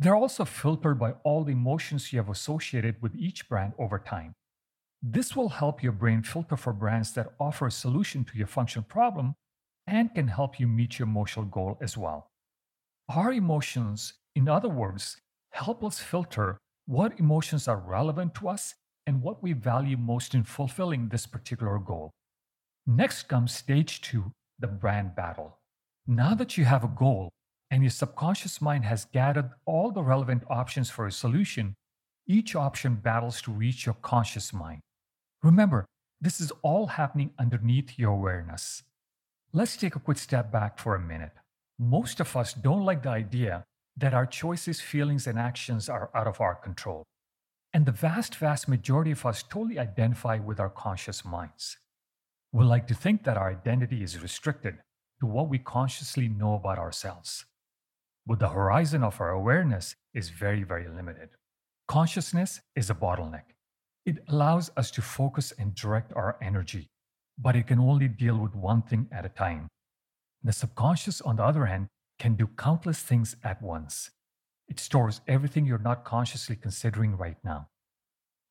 they're 0.00 0.16
also 0.16 0.46
filtered 0.46 0.98
by 0.98 1.12
all 1.24 1.44
the 1.44 1.52
emotions 1.52 2.10
you 2.10 2.18
have 2.18 2.30
associated 2.30 2.96
with 3.02 3.14
each 3.14 3.46
brand 3.50 3.74
over 3.78 3.98
time. 3.98 4.32
This 5.02 5.36
will 5.36 5.50
help 5.50 5.82
your 5.82 5.92
brain 5.92 6.22
filter 6.22 6.56
for 6.56 6.72
brands 6.72 7.12
that 7.12 7.34
offer 7.38 7.66
a 7.66 7.70
solution 7.70 8.24
to 8.24 8.38
your 8.38 8.46
functional 8.46 8.86
problem 8.88 9.34
and 9.86 10.14
can 10.14 10.28
help 10.28 10.58
you 10.58 10.66
meet 10.66 10.98
your 10.98 11.06
emotional 11.06 11.44
goal 11.44 11.76
as 11.82 11.98
well. 11.98 12.30
Our 13.14 13.34
emotions, 13.34 14.14
in 14.34 14.48
other 14.48 14.70
words, 14.70 15.18
help 15.50 15.84
us 15.84 15.98
filter 15.98 16.56
what 16.86 17.20
emotions 17.20 17.68
are 17.68 17.78
relevant 17.78 18.34
to 18.36 18.48
us 18.48 18.74
and 19.06 19.20
what 19.20 19.42
we 19.42 19.52
value 19.52 19.98
most 19.98 20.34
in 20.34 20.44
fulfilling 20.44 21.08
this 21.08 21.26
particular 21.26 21.78
goal. 21.78 22.10
Next 22.86 23.24
comes 23.24 23.54
stage 23.54 24.00
two, 24.00 24.32
the 24.58 24.66
brand 24.66 25.14
battle. 25.14 25.58
Now 26.06 26.34
that 26.36 26.56
you 26.56 26.64
have 26.64 26.84
a 26.84 26.88
goal 26.88 27.28
and 27.70 27.82
your 27.82 27.90
subconscious 27.90 28.60
mind 28.60 28.84
has 28.84 29.04
gathered 29.04 29.50
all 29.64 29.90
the 29.90 30.02
relevant 30.02 30.42
options 30.48 30.90
for 30.90 31.06
a 31.06 31.12
solution, 31.12 31.74
each 32.26 32.54
option 32.54 32.96
battles 32.96 33.40
to 33.42 33.50
reach 33.50 33.86
your 33.86 33.96
conscious 34.02 34.52
mind. 34.52 34.80
Remember, 35.42 35.86
this 36.20 36.40
is 36.40 36.52
all 36.62 36.86
happening 36.86 37.30
underneath 37.38 37.98
your 37.98 38.12
awareness. 38.12 38.82
Let's 39.52 39.76
take 39.76 39.96
a 39.96 40.00
quick 40.00 40.18
step 40.18 40.52
back 40.52 40.78
for 40.78 40.94
a 40.94 41.00
minute 41.00 41.32
most 41.80 42.20
of 42.20 42.36
us 42.36 42.52
don't 42.52 42.84
like 42.84 43.02
the 43.02 43.08
idea 43.08 43.64
that 43.96 44.12
our 44.12 44.26
choices, 44.26 44.82
feelings, 44.82 45.26
and 45.26 45.38
actions 45.38 45.88
are 45.88 46.10
out 46.14 46.26
of 46.26 46.38
our 46.38 46.54
control. 46.54 47.04
And 47.72 47.86
the 47.86 47.92
vast, 47.92 48.34
vast 48.36 48.68
majority 48.68 49.12
of 49.12 49.24
us 49.24 49.42
totally 49.42 49.78
identify 49.78 50.38
with 50.38 50.60
our 50.60 50.68
conscious 50.68 51.24
minds. 51.24 51.78
We 52.52 52.64
like 52.64 52.86
to 52.88 52.94
think 52.94 53.24
that 53.24 53.38
our 53.38 53.50
identity 53.50 54.02
is 54.02 54.20
restricted 54.20 54.78
to 55.20 55.26
what 55.26 55.48
we 55.48 55.58
consciously 55.58 56.28
know 56.28 56.54
about 56.54 56.78
ourselves. 56.78 57.46
But 58.30 58.38
the 58.38 58.50
horizon 58.50 59.02
of 59.02 59.20
our 59.20 59.30
awareness 59.30 59.96
is 60.14 60.28
very, 60.28 60.62
very 60.62 60.86
limited. 60.86 61.30
Consciousness 61.88 62.60
is 62.76 62.88
a 62.88 62.94
bottleneck. 62.94 63.56
It 64.06 64.22
allows 64.28 64.70
us 64.76 64.92
to 64.92 65.02
focus 65.02 65.52
and 65.58 65.74
direct 65.74 66.12
our 66.12 66.36
energy, 66.40 66.90
but 67.36 67.56
it 67.56 67.66
can 67.66 67.80
only 67.80 68.06
deal 68.06 68.38
with 68.38 68.54
one 68.54 68.82
thing 68.82 69.08
at 69.10 69.26
a 69.26 69.30
time. 69.30 69.66
The 70.44 70.52
subconscious, 70.52 71.20
on 71.20 71.34
the 71.34 71.42
other 71.42 71.66
hand, 71.66 71.88
can 72.20 72.36
do 72.36 72.46
countless 72.56 73.02
things 73.02 73.34
at 73.42 73.60
once. 73.60 74.12
It 74.68 74.78
stores 74.78 75.22
everything 75.26 75.66
you're 75.66 75.78
not 75.78 76.04
consciously 76.04 76.54
considering 76.54 77.16
right 77.16 77.38
now. 77.42 77.66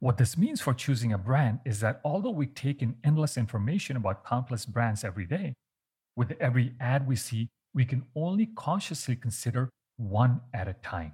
What 0.02 0.18
this 0.18 0.38
means 0.38 0.60
for 0.60 0.74
choosing 0.74 1.14
a 1.14 1.18
brand 1.18 1.62
is 1.64 1.80
that 1.80 2.02
although 2.04 2.32
we 2.32 2.48
take 2.48 2.82
in 2.82 2.98
endless 3.06 3.38
information 3.38 3.96
about 3.96 4.26
countless 4.26 4.66
brands 4.66 5.06
every 5.06 5.26
day, 5.26 5.54
with 6.18 6.36
every 6.42 6.74
ad 6.82 7.08
we 7.08 7.16
see, 7.16 7.48
we 7.74 7.86
can 7.86 8.04
only 8.16 8.48
consciously 8.56 9.16
consider 9.16 9.70
one 9.98 10.42
at 10.54 10.68
a 10.68 10.74
time. 10.74 11.14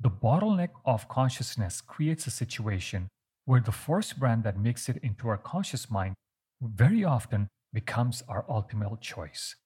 The 0.00 0.10
bottleneck 0.10 0.70
of 0.84 1.08
consciousness 1.08 1.80
creates 1.80 2.26
a 2.26 2.30
situation 2.30 3.08
where 3.44 3.60
the 3.60 3.72
first 3.72 4.18
brand 4.18 4.44
that 4.44 4.58
makes 4.58 4.88
it 4.88 4.98
into 5.02 5.28
our 5.28 5.38
conscious 5.38 5.90
mind 5.90 6.14
very 6.60 7.04
often 7.04 7.48
becomes 7.72 8.22
our 8.28 8.44
ultimate 8.48 9.00
choice. 9.00 9.56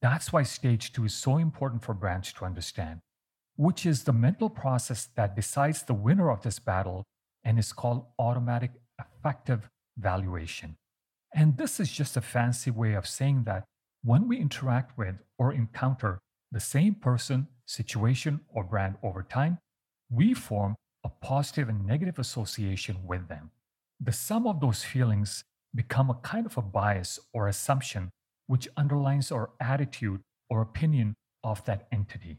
That's 0.00 0.32
why 0.32 0.44
stage 0.44 0.92
two 0.92 1.04
is 1.04 1.14
so 1.14 1.38
important 1.38 1.84
for 1.84 1.94
brands 1.94 2.32
to 2.34 2.44
understand, 2.44 3.00
which 3.56 3.84
is 3.84 4.04
the 4.04 4.12
mental 4.12 4.48
process 4.48 5.08
that 5.16 5.34
decides 5.34 5.82
the 5.82 5.94
winner 5.94 6.30
of 6.30 6.42
this 6.42 6.58
battle 6.58 7.04
and 7.44 7.58
is 7.58 7.72
called 7.72 8.06
automatic 8.18 8.72
affective 8.98 9.68
valuation. 9.96 10.76
And 11.34 11.56
this 11.56 11.80
is 11.80 11.90
just 11.90 12.16
a 12.16 12.20
fancy 12.20 12.70
way 12.70 12.94
of 12.94 13.06
saying 13.06 13.44
that 13.44 13.64
when 14.02 14.28
we 14.28 14.38
interact 14.38 14.96
with 14.96 15.16
or 15.38 15.52
encounter 15.52 16.20
the 16.52 16.60
same 16.60 16.94
person, 16.94 17.48
situation, 17.66 18.40
or 18.48 18.64
brand 18.64 18.96
over 19.02 19.22
time, 19.22 19.58
we 20.10 20.34
form 20.34 20.74
a 21.04 21.08
positive 21.08 21.68
and 21.68 21.86
negative 21.86 22.18
association 22.18 22.96
with 23.06 23.28
them. 23.28 23.50
The 24.00 24.12
sum 24.12 24.46
of 24.46 24.60
those 24.60 24.82
feelings 24.82 25.44
become 25.74 26.10
a 26.10 26.14
kind 26.14 26.46
of 26.46 26.56
a 26.56 26.62
bias 26.62 27.18
or 27.32 27.48
assumption 27.48 28.10
which 28.46 28.68
underlines 28.76 29.30
our 29.30 29.50
attitude 29.60 30.20
or 30.48 30.62
opinion 30.62 31.14
of 31.44 31.64
that 31.66 31.86
entity. 31.92 32.38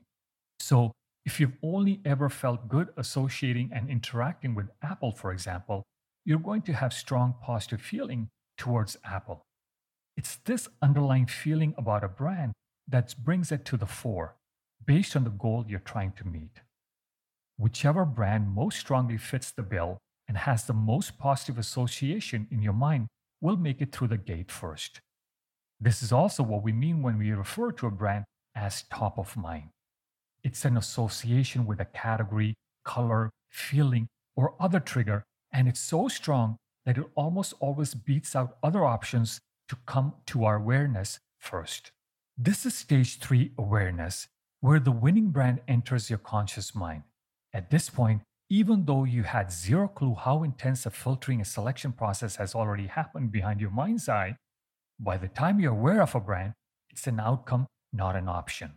So, 0.60 0.92
if 1.26 1.40
you've 1.40 1.58
only 1.62 2.02
ever 2.06 2.30
felt 2.30 2.70
good 2.70 2.90
associating 2.98 3.70
and 3.74 3.90
interacting 3.90 4.56
with 4.56 4.68
Apple, 4.82 5.12
for 5.12 5.32
example, 5.32 5.84
you're 6.26 6.40
going 6.40 6.64
to 6.64 6.74
have 6.74 6.92
strong 6.92 7.36
positive 7.42 7.82
feeling 7.82 8.30
towards 8.58 8.98
Apple. 9.06 9.46
It's 10.20 10.36
this 10.44 10.68
underlying 10.82 11.28
feeling 11.28 11.74
about 11.78 12.04
a 12.04 12.10
brand 12.10 12.52
that 12.90 13.16
brings 13.24 13.54
it 13.54 13.64
to 13.64 13.78
the 13.78 13.86
fore 13.86 14.36
based 14.86 15.16
on 15.16 15.24
the 15.24 15.30
goal 15.30 15.64
you're 15.66 15.80
trying 15.80 16.12
to 16.18 16.28
meet. 16.28 16.60
Whichever 17.58 18.04
brand 18.04 18.54
most 18.54 18.78
strongly 18.78 19.16
fits 19.16 19.50
the 19.50 19.64
bill 19.64 19.98
and 20.28 20.36
has 20.40 20.66
the 20.66 20.74
most 20.74 21.18
positive 21.18 21.58
association 21.58 22.50
in 22.52 22.62
your 22.62 22.74
mind 22.74 23.08
will 23.40 23.56
make 23.56 23.80
it 23.80 23.94
through 23.94 24.10
the 24.10 24.18
gate 24.18 24.52
first. 24.52 25.00
This 25.80 26.04
is 26.04 26.12
also 26.12 26.44
what 26.44 26.64
we 26.64 26.74
mean 26.74 27.02
when 27.02 27.18
we 27.18 27.32
refer 27.32 27.72
to 27.72 27.88
a 27.88 27.92
brand 27.92 28.26
as 28.54 28.84
top 28.92 29.18
of 29.18 29.38
mind. 29.38 29.70
It's 30.44 30.66
an 30.66 30.76
association 30.76 31.66
with 31.66 31.80
a 31.80 31.86
category, 31.86 32.56
color, 32.84 33.30
feeling, 33.48 34.10
or 34.36 34.56
other 34.60 34.82
trigger, 34.82 35.24
and 35.54 35.70
it's 35.70 35.80
so 35.80 36.10
strong 36.10 36.58
that 36.86 36.98
it 36.98 37.06
almost 37.16 37.54
always 37.62 37.94
beats 37.94 38.36
out 38.36 38.58
other 38.62 38.84
options 38.84 39.40
to 39.70 39.78
come 39.86 40.14
to 40.26 40.46
our 40.46 40.58
awareness 40.58 41.20
first. 41.38 41.92
This 42.38 42.66
is 42.66 42.74
stage 42.74 43.20
three 43.20 43.52
awareness, 43.58 44.28
where 44.62 44.80
the 44.80 44.92
winning 44.92 45.30
brand 45.30 45.62
enters 45.68 46.10
your 46.10 46.20
conscious 46.20 46.76
mind. 46.76 47.04
At 47.54 47.70
this 47.70 47.90
point, 47.90 48.22
even 48.50 48.86
though 48.86 49.04
you 49.04 49.24
had 49.24 49.52
zero 49.52 49.88
clue 49.88 50.16
how 50.16 50.44
intense 50.44 50.86
a 50.86 50.90
filtering 50.90 51.40
and 51.40 51.48
selection 51.48 51.92
process 51.92 52.38
has 52.38 52.56
already 52.56 52.88
happened 52.88 53.32
behind 53.32 53.62
your 53.62 53.70
mind's 53.70 54.10
eye, 54.10 54.36
by 55.00 55.18
the 55.18 55.28
time 55.28 55.60
you're 55.60 55.72
aware 55.72 56.02
of 56.02 56.16
a 56.16 56.20
brand, 56.20 56.54
it's 56.90 57.08
an 57.08 57.20
outcome, 57.20 57.68
not 57.94 58.16
an 58.16 58.28
option. 58.28 58.74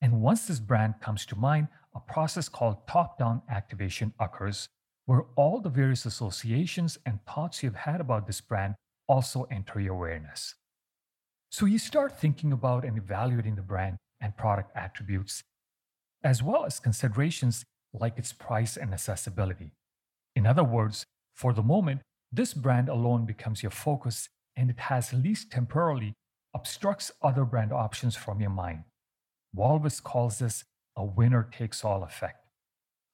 And 0.00 0.22
once 0.22 0.46
this 0.46 0.60
brand 0.60 0.94
comes 1.00 1.26
to 1.26 1.36
mind, 1.36 1.68
a 1.94 2.00
process 2.00 2.48
called 2.48 2.86
top 2.86 3.18
down 3.18 3.42
activation 3.50 4.12
occurs, 4.18 4.68
where 5.04 5.24
all 5.36 5.60
the 5.60 5.68
various 5.68 6.06
associations 6.06 6.98
and 7.06 7.18
thoughts 7.26 7.62
you've 7.62 7.74
had 7.74 8.00
about 8.00 8.26
this 8.26 8.40
brand 8.40 8.74
also 9.08 9.46
enter 9.50 9.80
your 9.80 9.94
awareness. 9.94 10.54
So 11.50 11.66
you 11.66 11.78
start 11.78 12.18
thinking 12.18 12.52
about 12.52 12.84
and 12.84 12.98
evaluating 12.98 13.54
the 13.54 13.62
brand 13.62 13.96
and 14.20 14.36
product 14.36 14.70
attributes, 14.76 15.42
as 16.22 16.42
well 16.42 16.64
as 16.64 16.80
considerations 16.80 17.64
like 17.92 18.18
its 18.18 18.32
price 18.32 18.76
and 18.76 18.92
accessibility. 18.92 19.70
In 20.34 20.46
other 20.46 20.64
words, 20.64 21.04
for 21.34 21.52
the 21.52 21.62
moment, 21.62 22.02
this 22.32 22.52
brand 22.52 22.88
alone 22.88 23.24
becomes 23.24 23.62
your 23.62 23.70
focus 23.70 24.28
and 24.56 24.70
it 24.70 24.78
has, 24.78 25.12
at 25.12 25.22
least 25.22 25.50
temporarily, 25.50 26.14
obstructs 26.54 27.12
other 27.22 27.44
brand 27.44 27.72
options 27.72 28.16
from 28.16 28.40
your 28.40 28.50
mind. 28.50 28.84
Walvis 29.54 30.02
calls 30.02 30.38
this 30.38 30.64
a 30.96 31.04
winner 31.04 31.46
takes 31.52 31.84
all 31.84 32.02
effect. 32.02 32.38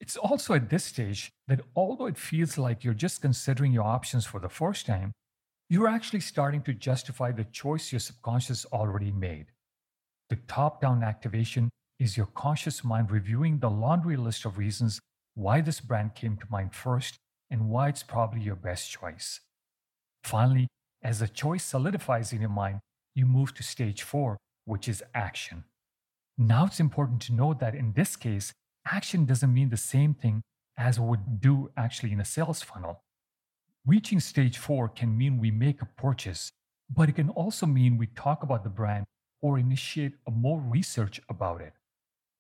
It's 0.00 0.16
also 0.16 0.54
at 0.54 0.70
this 0.70 0.84
stage 0.84 1.30
that 1.48 1.60
although 1.76 2.06
it 2.06 2.16
feels 2.16 2.58
like 2.58 2.84
you're 2.84 2.94
just 2.94 3.22
considering 3.22 3.72
your 3.72 3.84
options 3.84 4.24
for 4.24 4.40
the 4.40 4.48
first 4.48 4.86
time, 4.86 5.12
you're 5.72 5.88
actually 5.88 6.20
starting 6.20 6.60
to 6.60 6.74
justify 6.74 7.32
the 7.32 7.44
choice 7.44 7.92
your 7.92 7.98
subconscious 7.98 8.66
already 8.74 9.10
made. 9.10 9.46
The 10.28 10.36
top 10.46 10.82
down 10.82 11.02
activation 11.02 11.70
is 11.98 12.14
your 12.14 12.26
conscious 12.26 12.84
mind 12.84 13.10
reviewing 13.10 13.58
the 13.58 13.70
laundry 13.70 14.18
list 14.18 14.44
of 14.44 14.58
reasons 14.58 15.00
why 15.34 15.62
this 15.62 15.80
brand 15.80 16.14
came 16.14 16.36
to 16.36 16.46
mind 16.50 16.74
first 16.74 17.16
and 17.50 17.70
why 17.70 17.88
it's 17.88 18.02
probably 18.02 18.42
your 18.42 18.54
best 18.54 18.90
choice. 18.90 19.40
Finally, 20.22 20.68
as 21.02 21.20
the 21.20 21.26
choice 21.26 21.64
solidifies 21.64 22.34
in 22.34 22.42
your 22.42 22.50
mind, 22.50 22.80
you 23.14 23.24
move 23.24 23.54
to 23.54 23.62
stage 23.62 24.02
four, 24.02 24.36
which 24.66 24.86
is 24.86 25.02
action. 25.14 25.64
Now 26.36 26.66
it's 26.66 26.80
important 26.80 27.22
to 27.22 27.32
note 27.32 27.60
that 27.60 27.74
in 27.74 27.94
this 27.94 28.14
case, 28.14 28.52
action 28.86 29.24
doesn't 29.24 29.54
mean 29.54 29.70
the 29.70 29.78
same 29.78 30.12
thing 30.12 30.42
as 30.76 30.98
it 30.98 31.02
would 31.02 31.40
do 31.40 31.70
actually 31.78 32.12
in 32.12 32.20
a 32.20 32.26
sales 32.26 32.60
funnel. 32.60 33.00
Reaching 33.84 34.20
stage 34.20 34.58
four 34.58 34.88
can 34.88 35.18
mean 35.18 35.40
we 35.40 35.50
make 35.50 35.82
a 35.82 35.86
purchase, 35.86 36.52
but 36.88 37.08
it 37.08 37.16
can 37.16 37.30
also 37.30 37.66
mean 37.66 37.98
we 37.98 38.06
talk 38.06 38.44
about 38.44 38.62
the 38.62 38.70
brand 38.70 39.06
or 39.40 39.58
initiate 39.58 40.12
more 40.30 40.60
research 40.60 41.20
about 41.28 41.60
it. 41.60 41.72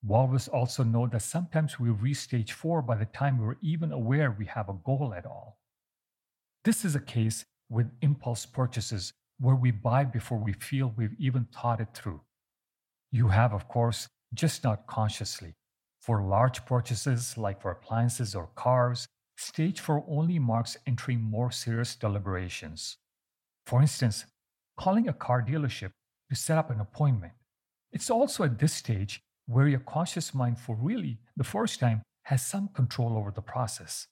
Walvis 0.06 0.48
also 0.48 0.84
know 0.84 1.08
that 1.08 1.22
sometimes 1.22 1.80
we 1.80 1.90
reach 1.90 2.18
stage 2.18 2.52
four 2.52 2.80
by 2.80 2.94
the 2.94 3.06
time 3.06 3.38
we're 3.38 3.56
even 3.60 3.90
aware 3.90 4.30
we 4.30 4.46
have 4.46 4.68
a 4.68 4.78
goal 4.84 5.12
at 5.16 5.26
all. 5.26 5.58
This 6.64 6.84
is 6.84 6.94
a 6.94 7.00
case 7.00 7.44
with 7.68 7.90
impulse 8.02 8.46
purchases 8.46 9.12
where 9.40 9.56
we 9.56 9.72
buy 9.72 10.04
before 10.04 10.38
we 10.38 10.52
feel 10.52 10.94
we've 10.96 11.16
even 11.18 11.48
thought 11.52 11.80
it 11.80 11.88
through. 11.92 12.20
You 13.10 13.28
have, 13.28 13.52
of 13.52 13.66
course, 13.66 14.06
just 14.32 14.62
not 14.62 14.86
consciously. 14.86 15.54
For 16.00 16.22
large 16.22 16.64
purchases 16.66 17.36
like 17.36 17.60
for 17.60 17.72
appliances 17.72 18.36
or 18.36 18.48
cars, 18.54 19.06
stage 19.42 19.80
four 19.80 20.04
only 20.08 20.38
marks 20.38 20.76
entering 20.86 21.20
more 21.20 21.50
serious 21.50 21.94
deliberations. 21.96 22.96
For 23.66 23.80
instance, 23.80 24.24
calling 24.78 25.08
a 25.08 25.12
car 25.12 25.42
dealership 25.42 25.90
to 26.30 26.36
set 26.36 26.58
up 26.58 26.70
an 26.70 26.80
appointment. 26.80 27.32
It's 27.92 28.10
also 28.10 28.44
at 28.44 28.58
this 28.58 28.72
stage 28.72 29.20
where 29.46 29.68
your 29.68 29.80
conscious 29.80 30.34
mind, 30.34 30.58
for 30.58 30.76
really 30.76 31.18
the 31.36 31.44
first 31.44 31.80
time, 31.80 32.02
has 32.24 32.44
some 32.44 32.68
control 32.68 33.18
over 33.18 33.30
the 33.30 33.42
process. 33.42 34.06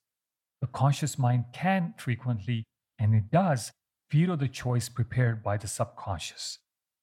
The 0.61 0.67
conscious 0.67 1.19
mind 1.19 1.47
can 1.53 1.95
frequently, 1.97 2.65
and 2.99 3.15
it 3.15 3.31
does, 3.31 3.73
veto 4.11 4.37
the 4.37 4.49
choice 4.49 4.89
prepared 4.89 5.43
by 5.43 5.57
the 5.57 5.69
subconscious. 5.69 6.59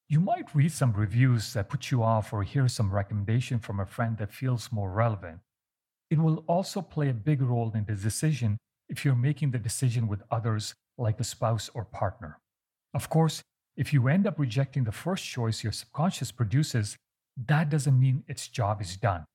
You 0.09 0.19
might 0.19 0.53
read 0.53 0.71
some 0.71 0.93
reviews 0.93 1.53
that 1.53 1.69
put 1.69 1.91
you 1.91 2.03
off 2.03 2.31
or 2.31 2.43
hear 2.43 2.67
some 2.67 2.93
recommendation 2.93 3.59
from 3.59 3.79
a 3.79 3.85
friend 3.85 4.17
that 4.17 4.33
feels 4.33 4.71
more 4.71 4.91
relevant. 4.91 5.39
It 6.09 6.19
will 6.19 6.43
also 6.47 6.81
play 6.81 7.09
a 7.09 7.13
big 7.13 7.41
role 7.41 7.71
in 7.75 7.85
the 7.85 7.95
decision 7.95 8.57
if 8.89 9.03
you're 9.03 9.15
making 9.15 9.51
the 9.51 9.59
decision 9.59 10.07
with 10.07 10.23
others 10.31 10.73
like 10.97 11.19
a 11.19 11.23
spouse 11.23 11.69
or 11.73 11.83
partner. 11.83 12.39
Of 12.93 13.09
course, 13.09 13.41
if 13.75 13.93
you 13.93 14.07
end 14.07 14.25
up 14.25 14.39
rejecting 14.39 14.85
the 14.85 14.91
first 14.91 15.25
choice 15.25 15.63
your 15.63 15.73
subconscious 15.73 16.31
produces, 16.31 16.95
that 17.45 17.69
doesn't 17.69 17.99
mean 17.99 18.23
its 18.27 18.47
job 18.47 18.81
is 18.81 18.97
done. 18.97 19.25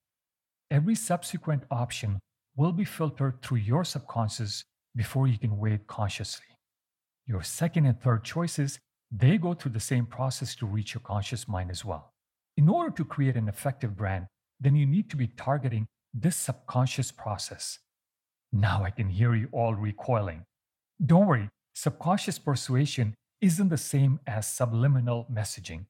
Every 0.70 0.94
subsequent 0.94 1.64
option 1.70 2.18
will 2.56 2.72
be 2.72 2.84
filtered 2.84 3.42
through 3.42 3.58
your 3.58 3.84
subconscious 3.84 4.64
before 4.96 5.28
you 5.28 5.38
can 5.38 5.58
weigh 5.58 5.74
it 5.74 5.86
consciously. 5.86 6.46
Your 7.26 7.42
second 7.42 7.86
and 7.86 8.00
third 8.00 8.24
choices, 8.24 8.78
they 9.10 9.38
go 9.38 9.54
through 9.54 9.72
the 9.72 9.80
same 9.80 10.06
process 10.06 10.56
to 10.56 10.66
reach 10.66 10.94
your 10.94 11.02
conscious 11.02 11.46
mind 11.46 11.70
as 11.70 11.84
well. 11.84 12.12
In 12.56 12.68
order 12.68 12.90
to 12.90 13.04
create 13.04 13.36
an 13.36 13.48
effective 13.48 13.96
brand, 13.96 14.26
then 14.60 14.74
you 14.74 14.86
need 14.86 15.08
to 15.10 15.16
be 15.16 15.28
targeting 15.28 15.86
this 16.14 16.36
subconscious 16.36 17.10
process. 17.12 17.78
Now 18.52 18.84
I 18.84 18.90
can 18.90 19.08
hear 19.08 19.34
you 19.34 19.48
all 19.52 19.74
recoiling. 19.74 20.44
Don't 21.04 21.26
worry, 21.26 21.48
subconscious 21.74 22.38
persuasion 22.38 23.14
isn't 23.40 23.70
the 23.70 23.78
same 23.78 24.20
as 24.26 24.46
subliminal 24.46 25.26
messaging. 25.32 25.86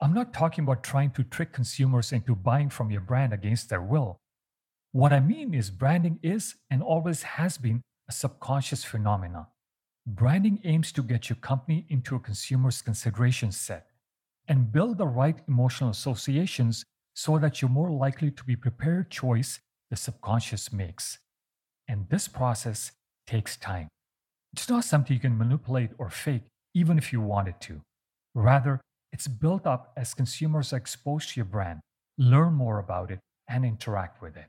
I'm 0.00 0.12
not 0.12 0.34
talking 0.34 0.64
about 0.64 0.82
trying 0.82 1.12
to 1.12 1.22
trick 1.24 1.52
consumers 1.52 2.12
into 2.12 2.34
buying 2.34 2.70
from 2.70 2.90
your 2.90 3.00
brand 3.02 3.32
against 3.32 3.70
their 3.70 3.80
will. 3.82 4.18
What 4.90 5.12
I 5.12 5.20
mean 5.20 5.54
is, 5.54 5.70
branding 5.70 6.18
is 6.22 6.56
and 6.70 6.82
always 6.82 7.22
has 7.22 7.56
been 7.56 7.82
a 8.08 8.12
subconscious 8.12 8.84
phenomenon. 8.84 9.46
Branding 10.06 10.60
aims 10.64 10.90
to 10.92 11.02
get 11.02 11.30
your 11.30 11.36
company 11.36 11.86
into 11.88 12.16
a 12.16 12.20
consumer's 12.20 12.82
consideration 12.82 13.52
set. 13.52 13.86
and 14.48 14.72
build 14.72 14.98
the 14.98 15.06
right 15.06 15.38
emotional 15.48 15.90
associations 15.90 16.84
so 17.14 17.38
that 17.38 17.60
you're 17.60 17.70
more 17.70 17.90
likely 17.90 18.30
to 18.30 18.44
be 18.44 18.56
prepared 18.56 19.10
choice 19.10 19.60
the 19.90 19.96
subconscious 19.96 20.72
makes. 20.72 21.18
And 21.88 22.08
this 22.08 22.28
process 22.28 22.92
takes 23.26 23.56
time. 23.56 23.88
It's 24.52 24.68
not 24.68 24.84
something 24.84 25.14
you 25.14 25.20
can 25.20 25.36
manipulate 25.36 25.90
or 25.98 26.10
fake, 26.10 26.42
even 26.74 26.98
if 26.98 27.12
you 27.12 27.20
wanted 27.20 27.60
to. 27.62 27.80
Rather, 28.34 28.80
it's 29.12 29.28
built 29.28 29.66
up 29.66 29.92
as 29.96 30.14
consumers 30.14 30.72
are 30.72 30.78
exposed 30.78 31.30
to 31.30 31.36
your 31.36 31.44
brand, 31.44 31.80
learn 32.16 32.54
more 32.54 32.78
about 32.78 33.10
it, 33.10 33.20
and 33.48 33.64
interact 33.64 34.22
with 34.22 34.36
it. 34.36 34.46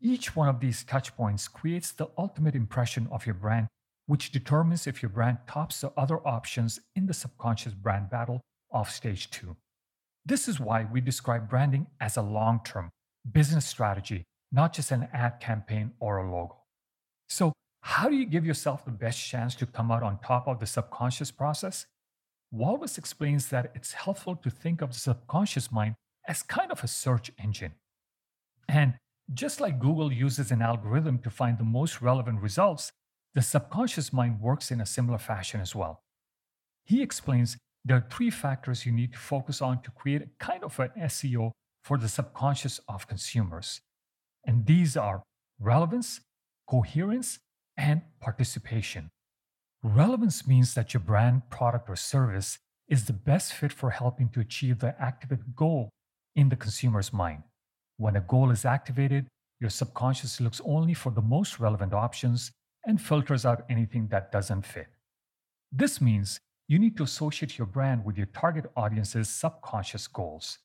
Each 0.00 0.36
one 0.36 0.48
of 0.48 0.60
these 0.60 0.84
touchpoints 0.84 1.50
creates 1.50 1.92
the 1.92 2.08
ultimate 2.18 2.54
impression 2.54 3.08
of 3.10 3.24
your 3.24 3.34
brand, 3.34 3.68
which 4.06 4.32
determines 4.32 4.86
if 4.86 5.00
your 5.00 5.10
brand 5.10 5.38
tops 5.48 5.80
the 5.80 5.92
other 5.96 6.18
options 6.26 6.80
in 6.96 7.06
the 7.06 7.14
subconscious 7.14 7.72
brand 7.72 8.10
battle 8.10 8.40
of 8.70 8.90
stage 8.90 9.30
two. 9.30 9.56
This 10.24 10.46
is 10.46 10.60
why 10.60 10.86
we 10.90 11.00
describe 11.00 11.48
branding 11.50 11.86
as 12.00 12.16
a 12.16 12.22
long 12.22 12.60
term 12.64 12.90
business 13.30 13.66
strategy, 13.66 14.24
not 14.50 14.72
just 14.72 14.90
an 14.90 15.08
ad 15.12 15.40
campaign 15.40 15.92
or 15.98 16.18
a 16.18 16.30
logo. 16.30 16.58
So, 17.28 17.52
how 17.80 18.08
do 18.08 18.14
you 18.14 18.26
give 18.26 18.46
yourself 18.46 18.84
the 18.84 18.92
best 18.92 19.18
chance 19.18 19.54
to 19.56 19.66
come 19.66 19.90
out 19.90 20.04
on 20.04 20.20
top 20.20 20.46
of 20.46 20.60
the 20.60 20.66
subconscious 20.66 21.32
process? 21.32 21.86
Walvis 22.54 22.98
explains 22.98 23.48
that 23.48 23.72
it's 23.74 23.92
helpful 23.92 24.36
to 24.36 24.50
think 24.50 24.82
of 24.82 24.92
the 24.92 24.98
subconscious 24.98 25.72
mind 25.72 25.94
as 26.28 26.42
kind 26.42 26.70
of 26.70 26.84
a 26.84 26.88
search 26.88 27.32
engine. 27.42 27.72
And 28.68 28.94
just 29.32 29.60
like 29.60 29.80
Google 29.80 30.12
uses 30.12 30.50
an 30.52 30.62
algorithm 30.62 31.18
to 31.20 31.30
find 31.30 31.58
the 31.58 31.64
most 31.64 32.00
relevant 32.00 32.40
results, 32.40 32.92
the 33.34 33.42
subconscious 33.42 34.12
mind 34.12 34.40
works 34.40 34.70
in 34.70 34.80
a 34.80 34.86
similar 34.86 35.18
fashion 35.18 35.60
as 35.60 35.74
well. 35.74 36.02
He 36.84 37.02
explains 37.02 37.56
there 37.84 37.96
are 37.96 38.06
three 38.10 38.30
factors 38.30 38.86
you 38.86 38.92
need 38.92 39.12
to 39.12 39.18
focus 39.18 39.60
on 39.60 39.82
to 39.82 39.90
create 39.90 40.22
a 40.22 40.28
kind 40.38 40.62
of 40.62 40.78
an 40.78 40.90
SEO 41.00 41.52
for 41.82 41.98
the 41.98 42.08
subconscious 42.08 42.80
of 42.88 43.08
consumers. 43.08 43.80
And 44.46 44.66
these 44.66 44.96
are 44.96 45.22
relevance, 45.58 46.20
coherence, 46.68 47.38
and 47.76 48.02
participation. 48.20 49.10
Relevance 49.82 50.46
means 50.46 50.74
that 50.74 50.94
your 50.94 51.00
brand, 51.00 51.50
product, 51.50 51.90
or 51.90 51.96
service 51.96 52.58
is 52.88 53.06
the 53.06 53.12
best 53.12 53.52
fit 53.52 53.72
for 53.72 53.90
helping 53.90 54.28
to 54.28 54.40
achieve 54.40 54.78
the 54.78 54.94
activate 55.00 55.56
goal 55.56 55.90
in 56.36 56.48
the 56.48 56.56
consumer's 56.56 57.12
mind. 57.12 57.42
When 57.96 58.16
a 58.16 58.20
goal 58.20 58.50
is 58.50 58.64
activated, 58.64 59.26
your 59.60 59.70
subconscious 59.70 60.40
looks 60.40 60.60
only 60.64 60.94
for 60.94 61.10
the 61.10 61.22
most 61.22 61.58
relevant 61.58 61.92
options 61.92 62.52
and 62.84 63.00
filters 63.00 63.44
out 63.44 63.64
anything 63.68 64.08
that 64.08 64.32
doesn't 64.32 64.66
fit. 64.66 64.88
This 65.70 66.00
means 66.00 66.38
you 66.68 66.78
need 66.78 66.96
to 66.96 67.02
associate 67.02 67.58
your 67.58 67.66
brand 67.66 68.04
with 68.04 68.16
your 68.16 68.26
target 68.26 68.66
audience's 68.76 69.28
subconscious 69.28 70.06
goals. 70.06 70.58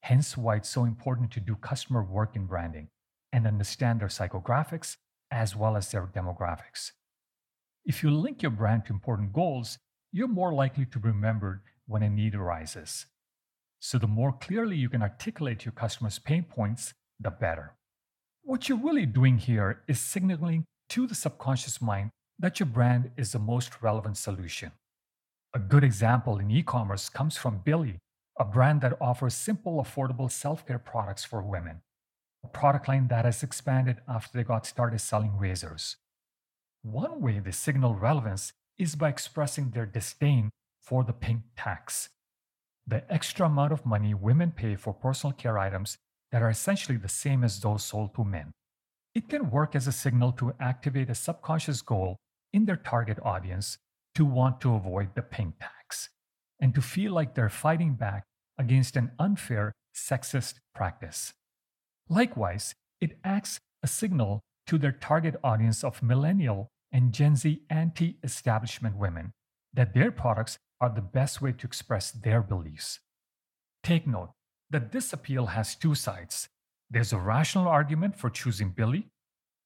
Hence, 0.00 0.36
why 0.36 0.56
it's 0.56 0.68
so 0.68 0.84
important 0.84 1.30
to 1.32 1.40
do 1.40 1.56
customer 1.56 2.02
work 2.02 2.36
in 2.36 2.46
branding 2.46 2.88
and 3.32 3.46
understand 3.46 4.00
their 4.00 4.08
psychographics 4.08 4.96
as 5.30 5.56
well 5.56 5.76
as 5.76 5.90
their 5.90 6.06
demographics. 6.06 6.92
If 7.84 8.02
you 8.02 8.10
link 8.10 8.42
your 8.42 8.50
brand 8.50 8.86
to 8.86 8.92
important 8.92 9.32
goals, 9.32 9.78
you're 10.12 10.28
more 10.28 10.54
likely 10.54 10.86
to 10.86 10.98
be 10.98 11.08
remembered 11.08 11.60
when 11.86 12.02
a 12.02 12.08
need 12.08 12.34
arises. 12.34 13.06
So, 13.80 13.98
the 13.98 14.06
more 14.06 14.32
clearly 14.32 14.76
you 14.76 14.88
can 14.88 15.02
articulate 15.02 15.64
your 15.64 15.72
customers' 15.72 16.18
pain 16.18 16.44
points, 16.44 16.94
the 17.20 17.30
better. 17.30 17.74
What 18.42 18.68
you're 18.68 18.78
really 18.78 19.06
doing 19.06 19.38
here 19.38 19.82
is 19.88 20.00
signaling 20.00 20.64
to 20.90 21.06
the 21.06 21.14
subconscious 21.14 21.82
mind 21.82 22.10
that 22.38 22.60
your 22.60 22.66
brand 22.66 23.10
is 23.16 23.32
the 23.32 23.38
most 23.38 23.82
relevant 23.82 24.16
solution. 24.16 24.72
A 25.54 25.60
good 25.60 25.84
example 25.84 26.38
in 26.38 26.50
e 26.50 26.64
commerce 26.64 27.08
comes 27.08 27.36
from 27.36 27.60
Billie, 27.64 28.00
a 28.36 28.44
brand 28.44 28.80
that 28.80 29.00
offers 29.00 29.34
simple, 29.34 29.80
affordable 29.80 30.28
self 30.28 30.66
care 30.66 30.80
products 30.80 31.24
for 31.24 31.42
women, 31.42 31.82
a 32.42 32.48
product 32.48 32.88
line 32.88 33.06
that 33.06 33.24
has 33.24 33.44
expanded 33.44 33.98
after 34.08 34.36
they 34.36 34.42
got 34.42 34.66
started 34.66 34.98
selling 34.98 35.38
razors. 35.38 35.94
One 36.82 37.20
way 37.20 37.38
they 37.38 37.52
signal 37.52 37.94
relevance 37.94 38.52
is 38.78 38.96
by 38.96 39.10
expressing 39.10 39.70
their 39.70 39.86
disdain 39.86 40.50
for 40.80 41.04
the 41.04 41.12
pink 41.12 41.42
tax, 41.56 42.08
the 42.84 43.04
extra 43.08 43.46
amount 43.46 43.72
of 43.72 43.86
money 43.86 44.12
women 44.12 44.50
pay 44.50 44.74
for 44.74 44.92
personal 44.92 45.34
care 45.34 45.56
items 45.56 45.98
that 46.32 46.42
are 46.42 46.50
essentially 46.50 46.98
the 46.98 47.08
same 47.08 47.44
as 47.44 47.60
those 47.60 47.84
sold 47.84 48.12
to 48.16 48.24
men. 48.24 48.50
It 49.14 49.28
can 49.28 49.52
work 49.52 49.76
as 49.76 49.86
a 49.86 49.92
signal 49.92 50.32
to 50.32 50.52
activate 50.58 51.10
a 51.10 51.14
subconscious 51.14 51.80
goal 51.80 52.16
in 52.52 52.64
their 52.64 52.76
target 52.76 53.18
audience 53.22 53.78
to 54.14 54.24
want 54.24 54.60
to 54.60 54.74
avoid 54.74 55.14
the 55.14 55.22
pink 55.22 55.54
tax 55.60 56.10
and 56.60 56.74
to 56.74 56.80
feel 56.80 57.12
like 57.12 57.34
they're 57.34 57.48
fighting 57.48 57.94
back 57.94 58.24
against 58.58 58.96
an 58.96 59.10
unfair 59.18 59.72
sexist 59.94 60.54
practice. 60.74 61.32
Likewise, 62.08 62.74
it 63.00 63.18
acts 63.24 63.60
a 63.82 63.86
signal 63.86 64.40
to 64.66 64.78
their 64.78 64.92
target 64.92 65.36
audience 65.42 65.84
of 65.84 66.02
millennial 66.02 66.68
and 66.92 67.12
Gen 67.12 67.36
Z 67.36 67.62
anti 67.68 68.18
establishment 68.22 68.96
women 68.96 69.32
that 69.72 69.94
their 69.94 70.12
products 70.12 70.58
are 70.80 70.90
the 70.90 71.00
best 71.00 71.42
way 71.42 71.52
to 71.52 71.66
express 71.66 72.10
their 72.10 72.40
beliefs. 72.40 73.00
Take 73.82 74.06
note 74.06 74.30
that 74.70 74.92
this 74.92 75.12
appeal 75.12 75.46
has 75.46 75.74
two 75.74 75.94
sides. 75.94 76.48
There's 76.90 77.12
a 77.12 77.18
rational 77.18 77.66
argument 77.68 78.16
for 78.16 78.30
choosing 78.30 78.70
Billie, 78.70 79.08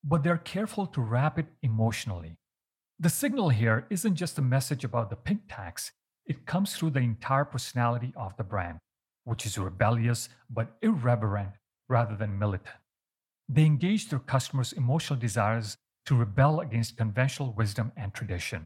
but 0.03 0.23
they're 0.23 0.39
careful 0.39 0.87
to 0.87 1.01
wrap 1.01 1.39
it 1.39 1.47
emotionally. 1.63 2.37
The 3.01 3.09
signal 3.09 3.51
here 3.51 3.87
isn't 3.91 4.17
just 4.17 4.39
a 4.39 4.43
message 4.43 4.83
about 4.83 5.09
the 5.09 5.15
pink 5.15 5.43
tax, 5.49 5.93
it 6.27 6.47
comes 6.47 6.75
through 6.75 6.91
the 6.91 6.99
entire 6.99 7.45
personality 7.45 8.13
of 8.17 8.37
the 8.37 8.43
brand, 8.43 8.79
which 9.23 9.47
is 9.47 9.57
rebellious 9.57 10.29
but 10.51 10.77
irreverent 10.83 11.51
rather 11.89 12.17
than 12.17 12.41
militant. 12.41 12.75
They 13.49 13.65
engage 13.65 14.09
their 14.09 14.19
customers' 14.19 14.73
emotional 14.73 15.17
desires 15.17 15.77
to 16.07 16.17
rebel 16.17 16.59
against 16.59 16.97
conventional 16.97 17.53
wisdom 17.53 17.93
and 17.97 18.13
tradition. 18.13 18.65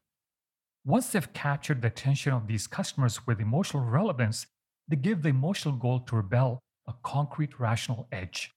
Once 0.83 1.11
they've 1.11 1.33
captured 1.35 1.83
the 1.83 1.89
attention 1.89 2.33
of 2.33 2.47
these 2.47 2.67
customers 2.67 3.27
with 3.27 3.39
emotional 3.39 3.85
relevance, 3.85 4.47
they 4.89 4.97
give 4.97 5.23
the 5.23 5.29
emotional 5.29 5.75
goal 5.75 6.01
to 6.01 6.17
rebel 6.17 6.59
a 6.89 6.95
concrete 7.03 7.61
rational 7.61 8.09
edge, 8.11 8.51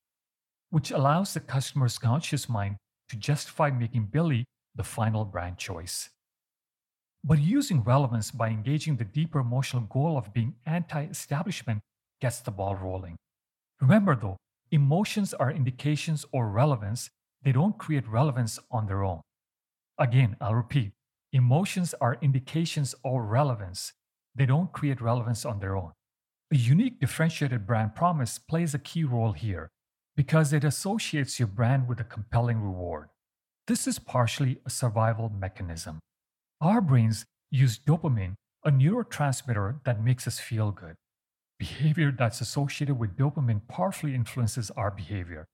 which 0.70 0.90
allows 0.90 1.34
the 1.34 1.42
customer's 1.42 1.98
conscious 1.98 2.48
mind 2.48 2.78
to 3.10 3.18
justify 3.18 3.70
making 3.70 4.06
Billie 4.06 4.46
the 4.76 4.84
final 4.84 5.26
brand 5.26 5.58
choice. 5.58 6.10
But 7.24 7.40
using 7.40 7.84
relevance 7.84 8.32
by 8.32 8.50
engaging 8.50 8.98
the 8.98 9.06
deeper 9.06 9.40
emotional 9.40 9.84
goal 9.84 10.18
of 10.18 10.34
being 10.34 10.56
anti 10.66 11.04
establishment 11.06 11.82
gets 12.22 12.40
the 12.40 12.52
ball 12.52 12.76
rolling. 12.76 13.18
Remember 13.82 14.16
though, 14.16 14.38
emotions 14.72 15.34
are 15.34 15.52
indications 15.52 16.26
or 16.32 16.50
relevance, 16.50 17.10
they 17.42 17.52
don't 17.52 17.78
create 17.78 18.08
relevance 18.08 18.60
on 18.72 18.88
their 18.88 19.04
own. 19.04 19.22
Again, 19.98 20.36
I'll 20.40 20.56
repeat 20.56 20.92
Emotions 21.36 21.94
are 22.00 22.18
indications 22.22 22.96
or 23.04 23.26
relevance. 23.26 23.92
They 24.36 24.46
don't 24.46 24.72
create 24.72 25.02
relevance 25.02 25.44
on 25.44 25.60
their 25.60 25.76
own. 25.76 25.92
A 26.54 26.56
unique 26.56 27.02
differentiated 27.02 27.68
brand 27.68 27.94
promise 27.94 28.40
plays 28.40 28.74
a 28.74 28.80
key 28.80 29.04
role 29.04 29.34
here 29.34 29.68
because 30.16 30.54
it 30.54 30.64
associates 30.64 31.38
your 31.38 31.50
brand 31.50 31.90
with 31.90 32.00
a 32.00 32.06
compelling 32.06 32.62
reward. 32.62 33.10
This 33.68 33.88
is 33.88 33.98
partially 33.98 34.60
a 34.64 34.70
survival 34.70 35.30
mechanism. 35.30 36.00
Our 36.62 36.82
brains 36.82 37.26
use 37.50 37.80
dopamine, 37.80 38.36
a 38.64 38.70
neurotransmitter 38.70 39.84
that 39.86 40.04
makes 40.04 40.28
us 40.28 40.40
feel 40.40 40.72
good. 40.72 40.96
Behavior 41.58 42.12
that's 42.12 42.42
associated 42.42 43.00
with 43.00 43.18
dopamine 43.18 43.68
powerfully 43.68 44.14
influences 44.14 44.70
our 44.72 44.92
behavior. 44.92 45.48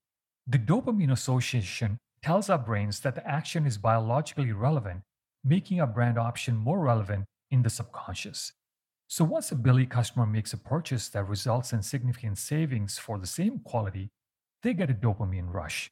The 0.45 0.59
dopamine 0.59 1.11
association 1.11 1.97
tells 2.21 2.49
our 2.49 2.57
brains 2.57 2.99
that 2.99 3.15
the 3.15 3.25
action 3.25 3.65
is 3.65 3.77
biologically 3.77 4.51
relevant 4.51 5.03
making 5.43 5.79
a 5.79 5.87
brand 5.87 6.17
option 6.17 6.55
more 6.55 6.79
relevant 6.79 7.25
in 7.49 7.63
the 7.63 7.69
subconscious. 7.69 8.51
So 9.07 9.23
once 9.23 9.51
a 9.51 9.55
Billie 9.55 9.85
customer 9.85 10.25
makes 10.25 10.53
a 10.53 10.57
purchase 10.57 11.09
that 11.09 11.27
results 11.27 11.73
in 11.73 11.81
significant 11.81 12.37
savings 12.37 12.97
for 12.97 13.17
the 13.17 13.27
same 13.27 13.59
quality, 13.59 14.09
they 14.63 14.73
get 14.73 14.89
a 14.89 14.93
dopamine 14.93 15.51
rush. 15.51 15.89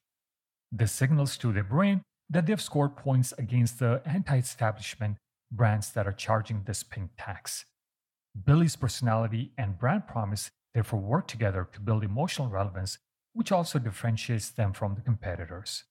This 0.71 0.91
signals 0.91 1.38
to 1.38 1.51
their 1.51 1.63
brain 1.63 2.03
that 2.29 2.45
they've 2.45 2.61
scored 2.61 2.95
points 2.95 3.33
against 3.37 3.79
the 3.79 4.01
anti 4.05 4.37
establishment 4.37 5.17
brands 5.51 5.91
that 5.91 6.07
are 6.07 6.13
charging 6.13 6.63
this 6.63 6.83
pink 6.83 7.11
tax. 7.17 7.65
Billie's 8.45 8.75
personality 8.75 9.51
and 9.57 9.79
brand 9.79 10.07
promise 10.07 10.51
therefore 10.73 10.99
work 10.99 11.27
together 11.27 11.67
to 11.73 11.81
build 11.81 12.03
emotional 12.03 12.47
relevance, 12.47 12.99
which 13.33 13.51
also 13.51 13.79
differentiates 13.79 14.49
them 14.49 14.73
from 14.73 14.95
the 14.95 15.01
competitors. 15.01 15.85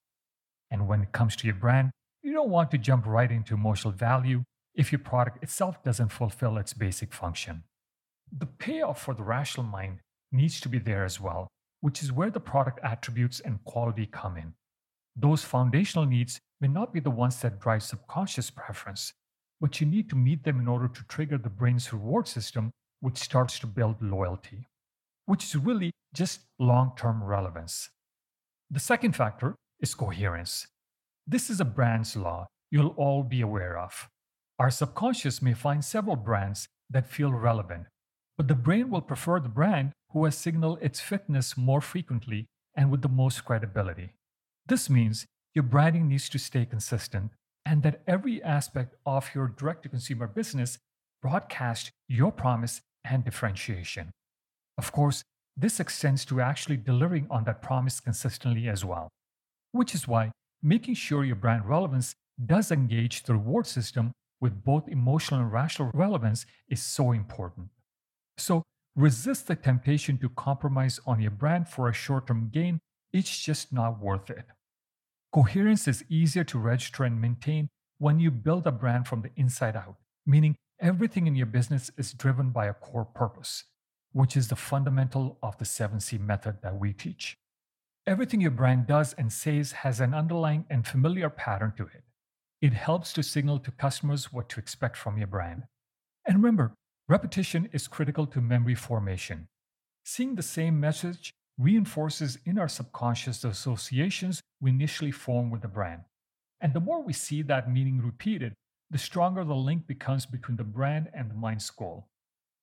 And 0.70 0.87
when 0.87 1.03
it 1.03 1.12
comes 1.12 1.35
to 1.37 1.46
your 1.46 1.57
brand, 1.57 1.90
you 2.22 2.33
don't 2.33 2.51
want 2.51 2.70
to 2.70 2.79
jump 2.79 3.07
right 3.07 3.31
into 3.31 3.55
emotional 3.55 3.92
value 3.92 4.44
if 4.74 4.92
your 4.92 5.01
product 5.01 5.42
itself 5.42 5.83
doesn't 5.83 6.11
fulfill 6.12 6.57
its 6.57 6.72
basic 6.72 7.12
function. 7.12 7.64
The 8.37 8.46
payoff 8.46 9.03
for 9.03 9.14
the 9.14 9.22
rational 9.24 9.66
mind 9.66 10.01
needs 10.31 10.61
to 10.61 10.68
be 10.68 10.79
there 10.79 11.05
as 11.05 11.20
well, 11.20 11.48
which 11.81 12.03
is 12.03 12.12
where 12.12 12.31
the 12.31 12.40
product 12.40 12.79
attributes 12.83 13.40
and 13.40 13.64
quality 13.64 14.07
come 14.07 14.37
in. 14.37 14.55
Those 15.21 15.43
foundational 15.43 16.07
needs 16.07 16.39
may 16.61 16.69
not 16.69 16.93
be 16.93 17.01
the 17.01 17.11
ones 17.11 17.41
that 17.43 17.61
drive 17.61 17.83
subconscious 17.83 18.51
preference, 18.51 19.13
but 19.61 19.81
you 19.81 19.87
need 19.87 20.09
to 20.11 20.17
meet 20.17 20.45
them 20.45 20.61
in 20.61 20.69
order 20.69 20.87
to 20.87 21.05
trigger 21.09 21.39
the 21.39 21.51
brain's 21.51 21.93
reward 21.93 22.29
system 22.29 22.71
which 23.01 23.19
starts 23.19 23.59
to 23.59 23.67
build 23.67 24.01
loyalty, 24.01 24.67
which 25.27 25.43
is 25.43 25.57
really 25.57 25.91
just 26.15 26.43
long 26.61 26.93
term 26.97 27.23
relevance. 27.25 27.91
The 28.71 28.79
second 28.79 29.17
factor 29.17 29.57
is 29.81 29.95
coherence. 29.95 30.69
This 31.27 31.51
is 31.51 31.61
a 31.61 31.65
brand's 31.65 32.17
law 32.17 32.47
you'll 32.71 32.95
all 32.97 33.25
be 33.25 33.41
aware 33.41 33.77
of. 33.77 34.09
Our 34.59 34.71
subconscious 34.71 35.43
may 35.43 35.55
find 35.55 35.85
several 35.85 36.17
brands 36.17 36.69
that 36.91 37.11
feel 37.11 37.33
relevant, 37.33 37.87
but 38.37 38.47
the 38.47 38.55
brain 38.55 38.89
will 38.89 39.01
prefer 39.01 39.41
the 39.41 39.49
brand 39.49 39.93
who 40.13 40.25
has 40.27 40.37
signaled 40.37 40.79
its 40.81 41.01
fitness 41.01 41.57
more 41.57 41.81
frequently 41.81 42.47
and 42.77 42.91
with 42.91 43.03
the 43.03 43.09
most 43.09 43.45
credibility. 43.45 44.13
This 44.69 44.91
means 44.91 45.27
your 45.55 45.63
branding 45.63 46.09
needs 46.09 46.29
to 46.29 46.39
stay 46.39 46.67
consistent 46.67 47.33
and 47.65 47.83
that 47.83 48.03
every 48.07 48.43
aspect 48.43 48.95
of 49.07 49.31
your 49.35 49.49
direct 49.49 49.83
to 49.85 49.89
consumer 49.89 50.27
business 50.27 50.79
broadcast 51.23 51.91
your 52.07 52.31
promise 52.31 52.83
and 53.05 53.25
differentiation. 53.25 54.11
Of 54.77 54.93
course, 54.93 55.23
this 55.57 55.81
extends 55.81 56.25
to 56.27 56.43
actually 56.43 56.77
delivering 56.77 57.27
on 57.31 57.45
that 57.45 57.63
promise 57.63 57.99
consistently 57.99 58.69
as 58.69 58.85
well, 58.85 59.09
which 59.73 59.95
is 59.95 60.07
why 60.07 60.33
making 60.63 60.95
sure 60.95 61.25
your 61.25 61.37
brand 61.37 61.67
relevance 61.67 62.15
does 62.45 62.71
engage 62.71 63.23
the 63.23 63.33
reward 63.33 63.67
system 63.67 64.13
with 64.41 64.65
both 64.65 64.87
emotional 64.89 65.41
and 65.41 65.51
rational 65.51 65.91
relevance 65.95 66.47
is 66.69 66.83
so 66.83 67.13
important. 67.13 67.69
So, 68.37 68.63
resist 68.95 69.49
the 69.49 69.57
temptation 69.57 70.19
to 70.19 70.29
compromise 70.29 71.01
on 71.07 71.21
your 71.21 71.33
brand 71.33 71.69
for 71.69 71.89
a 71.89 71.93
short 71.93 72.27
term 72.29 72.51
gain, 72.53 72.79
it's 73.13 73.37
just 73.37 73.73
not 73.73 73.99
worth 73.99 74.31
it. 74.31 74.45
Coherence 75.33 75.87
is 75.87 76.05
easier 76.09 76.45
to 76.45 76.59
register 76.59 77.05
and 77.05 77.21
maintain 77.21 77.69
when 77.99 78.19
you 78.19 78.31
build 78.31 78.67
a 78.67 78.73
brand 78.73 79.07
from 79.07 79.21
the 79.23 79.31
inside 79.37 79.77
out, 79.77 79.97
meaning 80.25 80.57
everything 80.81 81.27
in 81.27 81.37
your 81.37 81.47
business 81.47 81.91
is 81.99 82.12
driven 82.14 82.51
by 82.51 82.67
a 82.67 82.73
core 82.73 83.05
purpose, 83.05 83.64
which 84.12 84.37
is 84.37 84.49
the 84.49 84.57
fundamental 84.57 85.37
of 85.43 85.59
the 85.59 85.64
7C 85.64 86.19
method 86.19 86.59
that 86.62 86.79
we 86.79 86.93
teach. 86.93 87.37
Everything 88.07 88.41
your 88.41 88.51
brand 88.51 88.87
does 88.87 89.12
and 89.14 89.31
says 89.31 89.73
has 89.73 90.01
an 90.01 90.14
underlying 90.14 90.64
and 90.71 90.87
familiar 90.87 91.29
pattern 91.29 91.75
to 91.77 91.83
it. 91.85 92.05
It 92.62 92.73
helps 92.73 93.12
to 93.12 93.23
signal 93.23 93.59
to 93.61 93.71
customers 93.71 94.33
what 94.33 94.49
to 94.49 94.61
expect 94.61 94.97
from 94.97 95.19
your 95.19 95.27
brand. 95.27 95.64
And 96.27 96.37
remember, 96.37 96.73
repetition 97.07 97.69
is 97.73 97.87
critical 97.87 98.27
to 98.29 98.41
memory 98.41 98.75
formation. 98.75 99.49
Seeing 100.05 100.37
the 100.37 100.43
same 100.43 100.81
message 100.81 101.35
reinforces 101.59 102.38
in 102.44 102.59
our 102.59 102.68
subconscious 102.68 103.40
the 103.40 103.49
associations 103.49 104.40
we 104.61 104.71
initially 104.71 105.11
form 105.11 105.51
with 105.51 105.62
the 105.62 105.68
brand. 105.68 106.03
And 106.61 106.73
the 106.73 106.81
more 106.81 107.03
we 107.03 107.12
see 107.12 107.42
that 107.42 107.71
meaning 107.71 108.01
repeated, 108.01 108.55
the 108.90 108.99
stronger 108.99 109.44
the 109.44 109.55
link 109.55 109.87
becomes 109.87 110.25
between 110.25 110.57
the 110.57 110.64
brand 110.64 111.09
and 111.12 111.31
the 111.31 111.35
mind's 111.35 111.68
goal. 111.71 112.09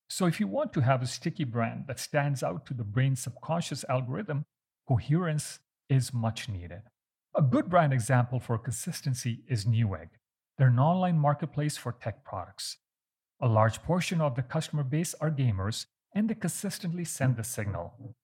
So, 0.09 0.25
if 0.25 0.39
you 0.39 0.47
want 0.47 0.73
to 0.73 0.81
have 0.81 1.01
a 1.01 1.07
sticky 1.07 1.45
brand 1.45 1.85
that 1.87 1.99
stands 1.99 2.43
out 2.43 2.65
to 2.67 2.73
the 2.73 2.83
brain's 2.83 3.21
subconscious 3.21 3.83
algorithm, 3.89 4.45
coherence 4.87 5.59
is 5.89 6.13
much 6.13 6.47
needed. 6.47 6.81
A 7.35 7.41
good 7.41 7.69
brand 7.69 7.91
example 7.91 8.39
for 8.39 8.57
consistency 8.57 9.41
is 9.47 9.65
Newegg. 9.65 10.09
They're 10.57 10.67
an 10.67 10.79
online 10.79 11.19
marketplace 11.19 11.75
for 11.75 11.91
tech 11.91 12.23
products. 12.23 12.77
A 13.41 13.47
large 13.47 13.83
portion 13.83 14.21
of 14.21 14.35
the 14.35 14.43
customer 14.43 14.83
base 14.83 15.13
are 15.19 15.31
gamers, 15.31 15.87
and 16.13 16.29
they 16.29 16.35
consistently 16.35 17.03
send 17.03 17.35
the 17.35 17.43
signal. 17.43 18.15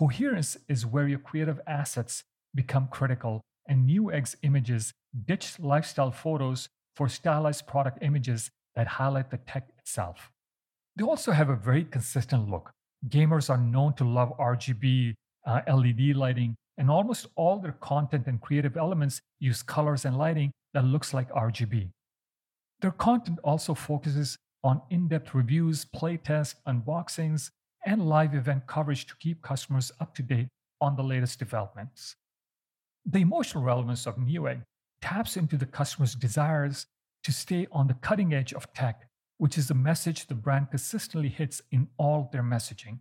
Coherence 0.00 0.56
is 0.66 0.86
where 0.86 1.06
your 1.06 1.18
creative 1.18 1.60
assets 1.66 2.24
become 2.54 2.88
critical, 2.90 3.42
and 3.68 3.86
Newegg's 3.86 4.34
images 4.42 4.94
ditch 5.26 5.60
lifestyle 5.60 6.10
photos 6.10 6.70
for 6.96 7.06
stylized 7.06 7.66
product 7.66 7.98
images 8.00 8.50
that 8.74 8.86
highlight 8.86 9.30
the 9.30 9.36
tech 9.36 9.68
itself. 9.78 10.30
They 10.96 11.04
also 11.04 11.32
have 11.32 11.50
a 11.50 11.54
very 11.54 11.84
consistent 11.84 12.48
look. 12.48 12.70
Gamers 13.10 13.50
are 13.50 13.58
known 13.58 13.92
to 13.96 14.04
love 14.04 14.32
RGB, 14.38 15.12
uh, 15.46 15.60
LED 15.68 16.16
lighting, 16.16 16.54
and 16.78 16.90
almost 16.90 17.26
all 17.36 17.58
their 17.58 17.76
content 17.82 18.26
and 18.26 18.40
creative 18.40 18.78
elements 18.78 19.20
use 19.38 19.62
colors 19.62 20.06
and 20.06 20.16
lighting 20.16 20.50
that 20.72 20.84
looks 20.86 21.12
like 21.12 21.30
RGB. 21.30 21.90
Their 22.80 22.92
content 22.92 23.38
also 23.44 23.74
focuses 23.74 24.38
on 24.64 24.80
in-depth 24.88 25.34
reviews, 25.34 25.84
playtests, 25.84 26.54
unboxings, 26.66 27.50
and 27.84 28.08
live 28.08 28.34
event 28.34 28.66
coverage 28.66 29.06
to 29.06 29.14
keep 29.16 29.42
customers 29.42 29.92
up 30.00 30.14
to 30.14 30.22
date 30.22 30.48
on 30.80 30.96
the 30.96 31.02
latest 31.02 31.38
developments. 31.38 32.16
The 33.06 33.20
emotional 33.20 33.64
relevance 33.64 34.06
of 34.06 34.16
Newegg 34.16 34.62
taps 35.00 35.36
into 35.36 35.56
the 35.56 35.66
customer's 35.66 36.14
desires 36.14 36.86
to 37.24 37.32
stay 37.32 37.66
on 37.72 37.86
the 37.86 37.94
cutting 37.94 38.34
edge 38.34 38.52
of 38.52 38.72
tech, 38.72 39.08
which 39.38 39.56
is 39.56 39.68
the 39.68 39.74
message 39.74 40.26
the 40.26 40.34
brand 40.34 40.70
consistently 40.70 41.28
hits 41.28 41.62
in 41.70 41.88
all 41.96 42.28
their 42.32 42.42
messaging. 42.42 42.98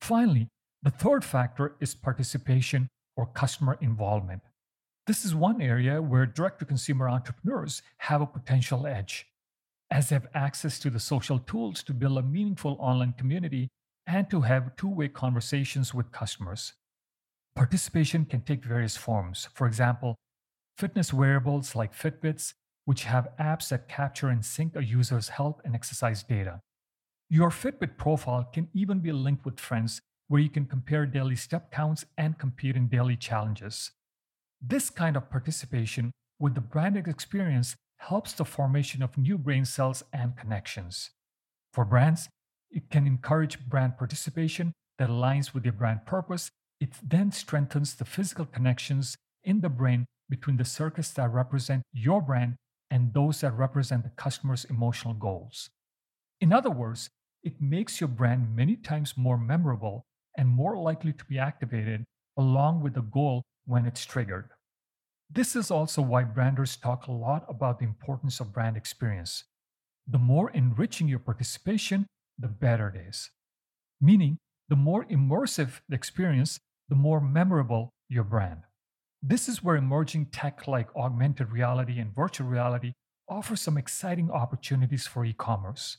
Finally, 0.00 0.48
the 0.82 0.90
third 0.90 1.24
factor 1.24 1.74
is 1.80 1.94
participation 1.94 2.88
or 3.16 3.26
customer 3.26 3.76
involvement. 3.80 4.42
This 5.06 5.24
is 5.24 5.34
one 5.34 5.60
area 5.60 6.00
where 6.00 6.26
direct 6.26 6.60
to 6.60 6.64
consumer 6.64 7.08
entrepreneurs 7.08 7.82
have 7.98 8.20
a 8.20 8.26
potential 8.26 8.86
edge, 8.86 9.26
as 9.90 10.08
they 10.08 10.16
have 10.16 10.28
access 10.34 10.78
to 10.80 10.90
the 10.90 11.00
social 11.00 11.38
tools 11.38 11.82
to 11.84 11.94
build 11.94 12.18
a 12.18 12.22
meaningful 12.22 12.76
online 12.78 13.14
community 13.14 13.68
and 14.08 14.30
to 14.30 14.40
have 14.40 14.74
two 14.76 14.88
way 14.88 15.06
conversations 15.06 15.92
with 15.92 16.10
customers. 16.10 16.72
Participation 17.54 18.24
can 18.24 18.40
take 18.40 18.64
various 18.64 18.96
forms. 18.96 19.48
For 19.54 19.66
example, 19.66 20.16
fitness 20.78 21.12
wearables 21.12 21.76
like 21.76 21.94
Fitbits, 21.94 22.54
which 22.86 23.04
have 23.04 23.28
apps 23.38 23.68
that 23.68 23.88
capture 23.88 24.28
and 24.28 24.42
sync 24.42 24.74
a 24.74 24.82
user's 24.82 25.28
health 25.28 25.60
and 25.64 25.74
exercise 25.74 26.22
data. 26.22 26.60
Your 27.28 27.50
Fitbit 27.50 27.98
profile 27.98 28.48
can 28.50 28.68
even 28.72 29.00
be 29.00 29.12
linked 29.12 29.44
with 29.44 29.60
friends 29.60 30.00
where 30.28 30.40
you 30.40 30.48
can 30.48 30.64
compare 30.64 31.04
daily 31.04 31.36
step 31.36 31.70
counts 31.70 32.06
and 32.16 32.38
compete 32.38 32.76
in 32.76 32.88
daily 32.88 33.16
challenges. 33.16 33.90
This 34.60 34.88
kind 34.88 35.16
of 35.16 35.30
participation 35.30 36.12
with 36.38 36.54
the 36.54 36.62
branded 36.62 37.06
experience 37.06 37.76
helps 37.98 38.32
the 38.32 38.44
formation 38.44 39.02
of 39.02 39.18
new 39.18 39.36
brain 39.36 39.66
cells 39.66 40.02
and 40.12 40.36
connections. 40.36 41.10
For 41.72 41.84
brands, 41.84 42.28
it 42.70 42.90
can 42.90 43.06
encourage 43.06 43.66
brand 43.68 43.96
participation 43.96 44.72
that 44.98 45.08
aligns 45.08 45.54
with 45.54 45.64
your 45.64 45.72
brand 45.72 46.06
purpose. 46.06 46.50
It 46.80 46.90
then 47.02 47.32
strengthens 47.32 47.94
the 47.94 48.04
physical 48.04 48.46
connections 48.46 49.16
in 49.44 49.60
the 49.60 49.68
brain 49.68 50.06
between 50.28 50.56
the 50.56 50.64
circuits 50.64 51.10
that 51.12 51.32
represent 51.32 51.82
your 51.92 52.20
brand 52.20 52.56
and 52.90 53.12
those 53.14 53.40
that 53.40 53.56
represent 53.56 54.04
the 54.04 54.10
customer's 54.10 54.64
emotional 54.64 55.14
goals. 55.14 55.70
In 56.40 56.52
other 56.52 56.70
words, 56.70 57.08
it 57.42 57.60
makes 57.60 58.00
your 58.00 58.08
brand 58.08 58.54
many 58.54 58.76
times 58.76 59.16
more 59.16 59.38
memorable 59.38 60.04
and 60.36 60.48
more 60.48 60.76
likely 60.76 61.12
to 61.12 61.24
be 61.24 61.38
activated 61.38 62.04
along 62.36 62.82
with 62.82 62.94
the 62.94 63.02
goal 63.02 63.42
when 63.66 63.86
it's 63.86 64.04
triggered. 64.04 64.50
This 65.30 65.54
is 65.54 65.70
also 65.70 66.00
why 66.00 66.24
branders 66.24 66.76
talk 66.76 67.06
a 67.06 67.12
lot 67.12 67.44
about 67.48 67.78
the 67.78 67.84
importance 67.84 68.40
of 68.40 68.52
brand 68.52 68.76
experience. 68.76 69.44
The 70.06 70.18
more 70.18 70.50
enriching 70.50 71.08
your 71.08 71.18
participation, 71.18 72.06
the 72.38 72.48
better 72.48 72.88
it 72.88 73.08
is. 73.08 73.30
Meaning, 74.00 74.38
the 74.68 74.76
more 74.76 75.04
immersive 75.06 75.80
the 75.88 75.94
experience, 75.94 76.60
the 76.88 76.94
more 76.94 77.20
memorable 77.20 77.90
your 78.08 78.24
brand. 78.24 78.60
This 79.22 79.48
is 79.48 79.62
where 79.62 79.76
emerging 79.76 80.26
tech 80.26 80.68
like 80.68 80.94
augmented 80.94 81.50
reality 81.50 81.98
and 81.98 82.14
virtual 82.14 82.46
reality 82.46 82.92
offer 83.28 83.56
some 83.56 83.76
exciting 83.76 84.30
opportunities 84.30 85.06
for 85.06 85.24
e 85.24 85.32
commerce. 85.32 85.98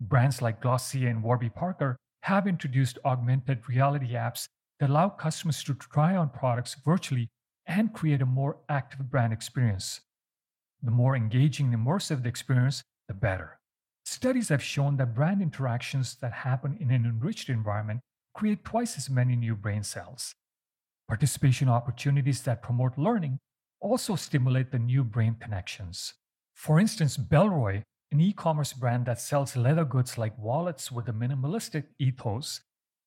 Brands 0.00 0.42
like 0.42 0.60
Glossier 0.60 1.08
and 1.08 1.22
Warby 1.22 1.50
Parker 1.50 1.96
have 2.24 2.46
introduced 2.46 2.98
augmented 3.04 3.68
reality 3.68 4.12
apps 4.12 4.46
that 4.78 4.90
allow 4.90 5.08
customers 5.08 5.62
to 5.64 5.74
try 5.74 6.14
on 6.16 6.28
products 6.28 6.76
virtually 6.84 7.28
and 7.66 7.92
create 7.92 8.20
a 8.20 8.26
more 8.26 8.58
active 8.68 9.10
brand 9.10 9.32
experience. 9.32 10.00
The 10.82 10.90
more 10.90 11.16
engaging 11.16 11.72
and 11.72 11.86
immersive 11.86 12.22
the 12.22 12.28
experience, 12.28 12.82
the 13.08 13.14
better. 13.14 13.58
Studies 14.04 14.48
have 14.48 14.62
shown 14.62 14.96
that 14.96 15.14
brand 15.14 15.40
interactions 15.40 16.16
that 16.16 16.32
happen 16.32 16.76
in 16.80 16.90
an 16.90 17.04
enriched 17.04 17.48
environment 17.48 18.00
create 18.34 18.64
twice 18.64 18.96
as 18.96 19.10
many 19.10 19.36
new 19.36 19.54
brain 19.54 19.82
cells. 19.82 20.34
Participation 21.08 21.68
opportunities 21.68 22.42
that 22.42 22.62
promote 22.62 22.96
learning 22.96 23.38
also 23.80 24.16
stimulate 24.16 24.70
the 24.70 24.78
new 24.78 25.04
brain 25.04 25.36
connections. 25.40 26.14
For 26.54 26.78
instance, 26.80 27.16
Bellroy 27.16 27.82
an 28.12 28.20
e 28.20 28.32
commerce 28.34 28.74
brand 28.74 29.06
that 29.06 29.18
sells 29.18 29.56
leather 29.56 29.86
goods 29.86 30.18
like 30.18 30.36
wallets 30.38 30.92
with 30.92 31.08
a 31.08 31.12
minimalistic 31.12 31.84
ethos, 31.98 32.60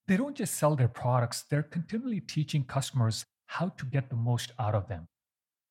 they 0.08 0.18
don't 0.18 0.36
just 0.36 0.56
sell 0.56 0.76
their 0.76 0.88
products, 0.88 1.44
they're 1.44 1.62
continually 1.62 2.20
teaching 2.20 2.64
customers 2.64 3.24
how 3.46 3.70
to 3.70 3.86
get 3.86 4.10
the 4.10 4.16
most 4.16 4.52
out 4.58 4.74
of 4.74 4.88
them. 4.88 5.06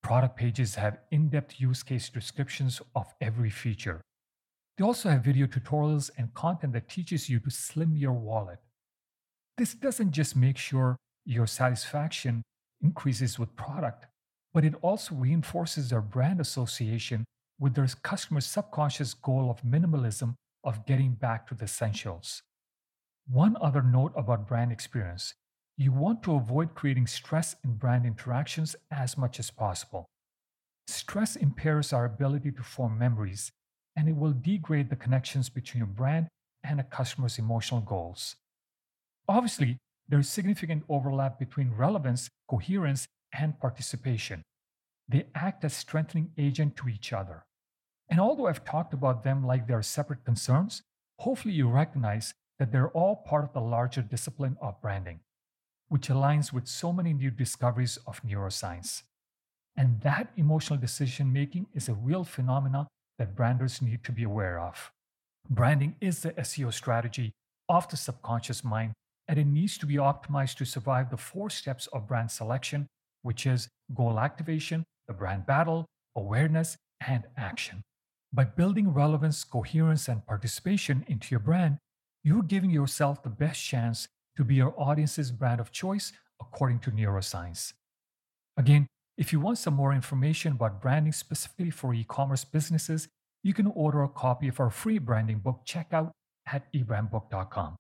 Product 0.05 0.37
pages 0.37 0.77
have 0.77 0.99
in 1.11 1.31
depth 1.31 1.61
use 1.61 1.83
case 1.83 2.09
descriptions 2.09 2.81
of 2.95 3.13
every 3.21 3.51
feature. 3.51 4.01
They 4.77 4.85
also 4.85 5.09
have 5.09 5.25
video 5.25 5.47
tutorials 5.47 6.11
and 6.19 6.35
content 6.35 6.73
that 6.73 6.89
teaches 6.89 7.29
you 7.29 7.39
to 7.41 7.51
slim 7.51 7.97
your 7.97 8.13
wallet. 8.13 8.59
This 9.57 9.75
doesn't 9.75 10.11
just 10.11 10.35
make 10.35 10.59
sure 10.59 10.97
your 11.25 11.47
satisfaction 11.47 12.43
increases 12.83 13.39
with 13.39 13.55
product, 13.55 14.07
but 14.53 14.65
it 14.65 14.75
also 14.83 15.15
reinforces 15.15 15.91
their 15.91 16.01
brand 16.01 16.41
association 16.41 17.25
with 17.59 17.75
their 17.75 17.87
customer's 18.03 18.47
subconscious 18.47 19.15
goal 19.15 19.49
of 19.49 19.63
minimalism 19.63 20.35
of 20.65 20.85
getting 20.87 21.13
back 21.13 21.47
to 21.47 21.55
the 21.55 21.65
essentials. 21.65 22.43
One 23.29 23.57
other 23.61 23.83
note 23.83 24.13
about 24.17 24.49
brand 24.49 24.73
experience 24.73 25.35
you 25.77 25.91
want 25.91 26.23
to 26.23 26.37
avoid 26.37 26.75
creating 26.75 27.09
stress 27.09 27.57
in 27.65 27.75
brand 27.75 28.07
interactions 28.07 28.77
as 28.93 29.19
much 29.19 29.41
as 29.41 29.51
possible. 29.51 30.07
Stress 30.87 31.35
impairs 31.35 31.93
our 31.93 32.05
ability 32.05 32.53
to 32.53 32.63
form 32.63 32.97
memories, 32.97 33.51
and 33.97 34.09
it 34.09 34.17
will 34.17 34.33
degrade 34.33 34.91
the 34.91 34.97
connections 34.97 35.49
between 35.49 35.79
your 35.79 35.87
brand 35.87 36.29
and 36.63 36.81
a 36.81 36.85
customer's 36.85 37.39
emotional 37.39 37.81
goals. 37.81 38.37
Obviously, 39.29 39.79
there 40.09 40.19
is 40.19 40.29
significant 40.29 40.85
overlap 40.89 41.39
between 41.39 41.73
relevance, 41.75 42.29
coherence, 42.49 43.07
and 43.33 43.59
participation. 43.59 44.43
They 45.09 45.27
act 45.35 45.65
as 45.65 45.75
strengthening 45.75 46.31
agent 46.39 46.77
to 46.77 46.89
each 46.89 47.13
other. 47.13 47.45
And 48.09 48.21
although 48.21 48.47
I've 48.47 48.65
talked 48.65 48.93
about 48.93 49.25
them 49.25 49.47
like 49.47 49.67
they 49.67 49.75
are 49.75 49.83
separate 49.83 50.25
concerns, 50.25 50.83
hopefully 51.19 51.55
you 51.55 51.69
recognize 51.69 52.35
that 52.59 52.71
they're 52.71 52.91
all 52.91 53.17
part 53.17 53.45
of 53.45 53.53
the 53.53 53.61
larger 53.61 54.03
discipline 54.03 54.57
of 54.61 54.81
branding, 54.81 55.21
which 55.89 56.09
aligns 56.09 56.53
with 56.53 56.67
so 56.67 56.93
many 56.93 57.13
new 57.13 57.31
discoveries 57.31 57.99
of 58.07 58.23
neuroscience. 58.23 59.03
And 59.77 60.01
that 60.03 60.33
emotional 60.37 60.79
decision 60.79 61.33
making 61.33 61.67
is 61.75 61.89
a 61.89 61.95
real 61.95 62.25
phenomenon 62.25 62.87
that 63.19 63.37
branders 63.37 63.81
need 63.81 64.05
to 64.05 64.13
be 64.13 64.25
aware 64.25 64.59
of. 64.59 64.91
Branding 65.49 65.97
is 66.01 66.21
the 66.21 66.33
SEO 66.33 66.73
strategy 66.73 67.33
of 67.69 67.89
the 67.89 67.97
subconscious 67.97 68.65
mind, 68.65 68.93
and 69.29 69.39
it 69.39 69.47
needs 69.47 69.79
to 69.79 69.87
be 69.87 69.97
optimized 69.97 70.57
to 70.57 70.65
survive 70.65 71.11
the 71.11 71.17
four 71.17 71.51
steps 71.51 71.87
of 71.93 72.07
brand 72.09 72.31
selection, 72.31 72.87
which 73.23 73.47
is 73.47 73.69
goal 73.95 74.19
activation, 74.19 74.85
the 75.07 75.15
brand 75.15 75.47
battle, 75.47 75.87
awareness, 76.17 76.77
and 77.07 77.25
action. 77.37 77.83
By 78.33 78.45
building 78.45 78.93
relevance, 78.93 79.45
coherence, 79.45 80.09
and 80.09 80.27
participation 80.27 81.05
into 81.09 81.29
your 81.31 81.41
brand, 81.41 81.79
you're 82.25 82.43
giving 82.43 82.71
yourself 82.71 83.23
the 83.23 83.31
best 83.31 83.63
chance 83.63 84.09
to 84.37 84.45
be 84.45 84.57
your 84.57 84.75
audience's 84.77 85.31
brand 85.31 85.61
of 85.61 85.71
choice 85.71 86.13
according 86.41 86.81
to 86.81 86.91
neuroscience. 86.91 87.75
Again, 88.57 88.87
if 89.17 89.33
you 89.33 89.41
want 89.41 89.59
some 89.59 89.75
more 89.75 89.93
information 89.93 90.53
about 90.53 90.83
branding 90.83 91.13
specifically 91.13 91.71
for 91.71 91.95
e 91.95 92.05
commerce 92.05 92.45
businesses, 92.45 93.09
you 93.43 93.55
can 93.55 93.67
order 93.69 94.03
a 94.03 94.09
copy 94.09 94.49
of 94.49 94.59
our 94.59 94.71
free 94.71 94.99
branding 94.99 95.39
book 95.39 95.61
checkout 95.67 96.11
at 96.47 96.73
ebrandbook.com. 96.73 97.77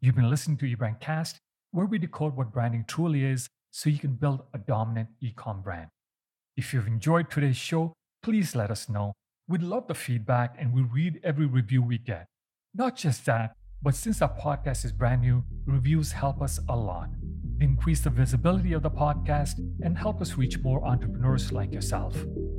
You've 0.00 0.14
been 0.14 0.30
listening 0.30 0.56
to 0.58 0.76
eBrandcast, 0.76 1.36
where 1.72 1.86
we 1.86 1.98
decode 1.98 2.36
what 2.36 2.52
branding 2.52 2.84
truly 2.86 3.24
is 3.24 3.48
so 3.70 3.90
you 3.90 3.98
can 3.98 4.14
build 4.14 4.42
a 4.54 4.58
dominant 4.58 5.08
e 5.20 5.32
com 5.32 5.62
brand. 5.62 5.88
If 6.56 6.72
you've 6.72 6.86
enjoyed 6.86 7.30
today's 7.30 7.56
show, 7.56 7.92
please 8.22 8.54
let 8.54 8.70
us 8.70 8.88
know. 8.88 9.12
We'd 9.48 9.62
love 9.62 9.88
the 9.88 9.94
feedback 9.94 10.56
and 10.58 10.72
we 10.72 10.82
read 10.82 11.20
every 11.22 11.46
review 11.46 11.82
we 11.82 11.98
get. 11.98 12.26
Not 12.74 12.96
just 12.96 13.26
that, 13.26 13.52
but 13.82 13.96
since 13.96 14.22
our 14.22 14.32
podcast 14.38 14.84
is 14.84 14.92
brand 14.92 15.22
new, 15.22 15.42
reviews 15.66 16.12
help 16.12 16.40
us 16.40 16.60
a 16.68 16.76
lot. 16.76 17.10
They 17.58 17.64
increase 17.64 18.00
the 18.00 18.10
visibility 18.10 18.74
of 18.74 18.82
the 18.82 18.90
podcast 18.90 19.58
and 19.82 19.98
help 19.98 20.20
us 20.20 20.36
reach 20.36 20.60
more 20.60 20.84
entrepreneurs 20.86 21.50
like 21.50 21.72
yourself. 21.72 22.16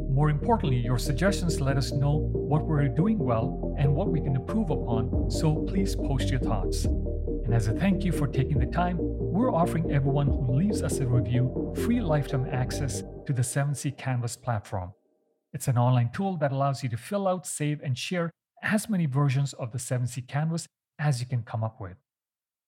More 0.10 0.30
importantly, 0.30 0.78
your 0.78 0.98
suggestions 0.98 1.62
let 1.62 1.78
us 1.78 1.94
know 1.94 2.30
what 2.34 2.66
we're 2.66 2.90
doing 2.90 3.18
well 3.18 3.74
and 3.80 3.96
what 3.96 4.10
we 4.10 4.20
can 4.20 4.36
improve 4.36 4.70
upon, 4.70 5.32
so 5.32 5.64
please 5.64 5.96
post 5.96 6.30
your 6.30 6.42
thoughts. 6.42 6.84
And 6.84 7.54
as 7.54 7.68
a 7.68 7.74
thank 7.74 8.04
you 8.04 8.12
for 8.12 8.28
taking 8.28 8.60
the 8.60 8.66
time, 8.66 8.98
we're 9.00 9.54
offering 9.54 9.92
everyone 9.92 10.28
who 10.28 10.58
leaves 10.58 10.84
us 10.84 11.00
a 11.00 11.08
review 11.08 11.74
free 11.86 12.02
lifetime 12.02 12.48
access 12.52 13.02
to 13.26 13.34
the 13.34 13.42
7C 13.42 13.98
Canvas 13.98 14.36
platform. 14.36 14.92
It's 15.54 15.70
an 15.70 15.78
online 15.78 16.12
tool 16.14 16.36
that 16.38 16.52
allows 16.52 16.84
you 16.84 16.90
to 16.90 16.98
fill 16.98 17.30
out, 17.30 17.48
save, 17.48 17.82
and 17.82 17.98
share 17.98 18.30
as 18.62 18.90
many 18.90 19.06
versions 19.06 19.54
of 19.54 19.72
the 19.72 19.78
7C 19.78 20.28
Canvas 20.28 20.68
as 21.00 21.20
you 21.20 21.26
can 21.26 21.44
come 21.44 21.64
up 21.64 21.80
with. 21.80 21.98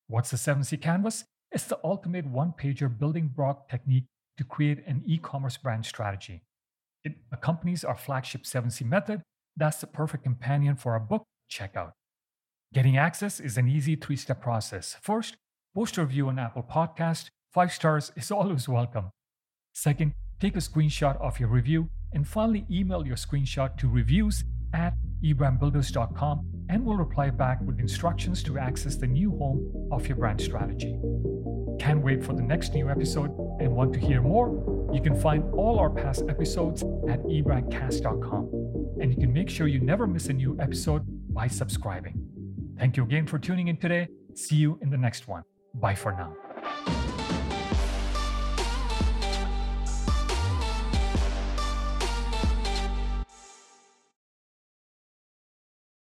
What's 0.07 0.31
the 0.31 0.37
7C 0.37 0.81
Canvas? 0.81 1.25
It's 1.51 1.65
the 1.65 1.79
ultimate 1.83 2.25
one 2.25 2.53
pager 2.59 2.89
building 2.89 3.27
block 3.27 3.69
technique 3.69 4.05
to 4.37 4.43
create 4.43 4.85
an 4.85 5.03
e 5.05 5.17
commerce 5.17 5.57
brand 5.57 5.85
strategy. 5.85 6.43
It 7.03 7.13
accompanies 7.31 7.83
our 7.83 7.95
flagship 7.95 8.43
7C 8.43 8.85
method. 8.85 9.21
That's 9.55 9.77
the 9.77 9.87
perfect 9.87 10.23
companion 10.23 10.75
for 10.75 10.93
our 10.93 10.99
book 10.99 11.23
checkout. 11.49 11.91
Getting 12.73 12.97
access 12.97 13.39
is 13.39 13.57
an 13.57 13.69
easy 13.69 13.95
three 13.95 14.17
step 14.17 14.41
process. 14.41 14.97
First, 15.01 15.37
post 15.73 15.97
a 15.97 16.01
review 16.01 16.27
on 16.27 16.39
Apple 16.39 16.63
Podcast. 16.63 17.29
Five 17.53 17.71
stars 17.71 18.11
is 18.15 18.31
always 18.31 18.67
welcome. 18.67 19.11
Second, 19.73 20.13
take 20.39 20.55
a 20.55 20.59
screenshot 20.59 21.19
of 21.21 21.39
your 21.39 21.49
review. 21.49 21.89
And 22.11 22.27
finally, 22.27 22.65
email 22.69 23.05
your 23.05 23.17
screenshot 23.17 23.77
to 23.77 23.87
reviews 23.87 24.43
at 24.73 24.93
ebrandbuilders.com 25.23 26.45
and 26.69 26.85
we'll 26.85 26.97
reply 26.97 27.29
back 27.29 27.59
with 27.61 27.79
instructions 27.79 28.41
to 28.43 28.57
access 28.57 28.95
the 28.95 29.07
new 29.07 29.31
home 29.31 29.89
of 29.91 30.07
your 30.07 30.17
brand 30.17 30.41
strategy. 30.41 30.97
Can't 31.79 32.01
wait 32.01 32.23
for 32.23 32.33
the 32.33 32.41
next 32.41 32.73
new 32.73 32.89
episode 32.89 33.29
and 33.59 33.71
want 33.71 33.93
to 33.93 33.99
hear 33.99 34.21
more? 34.21 34.89
You 34.93 35.01
can 35.01 35.19
find 35.19 35.43
all 35.53 35.77
our 35.77 35.89
past 35.89 36.23
episodes 36.29 36.83
at 37.09 37.21
ebrandcast.com. 37.23 38.97
And 39.01 39.13
you 39.13 39.19
can 39.19 39.33
make 39.33 39.49
sure 39.49 39.67
you 39.67 39.79
never 39.79 40.07
miss 40.07 40.27
a 40.27 40.33
new 40.33 40.57
episode 40.59 41.03
by 41.33 41.47
subscribing. 41.47 42.27
Thank 42.79 42.97
you 42.97 43.03
again 43.03 43.27
for 43.27 43.39
tuning 43.39 43.67
in 43.67 43.77
today. 43.77 44.07
See 44.33 44.55
you 44.55 44.79
in 44.81 44.89
the 44.89 44.97
next 44.97 45.27
one. 45.27 45.43
Bye 45.75 45.95
for 45.95 46.11
now. 46.11 47.04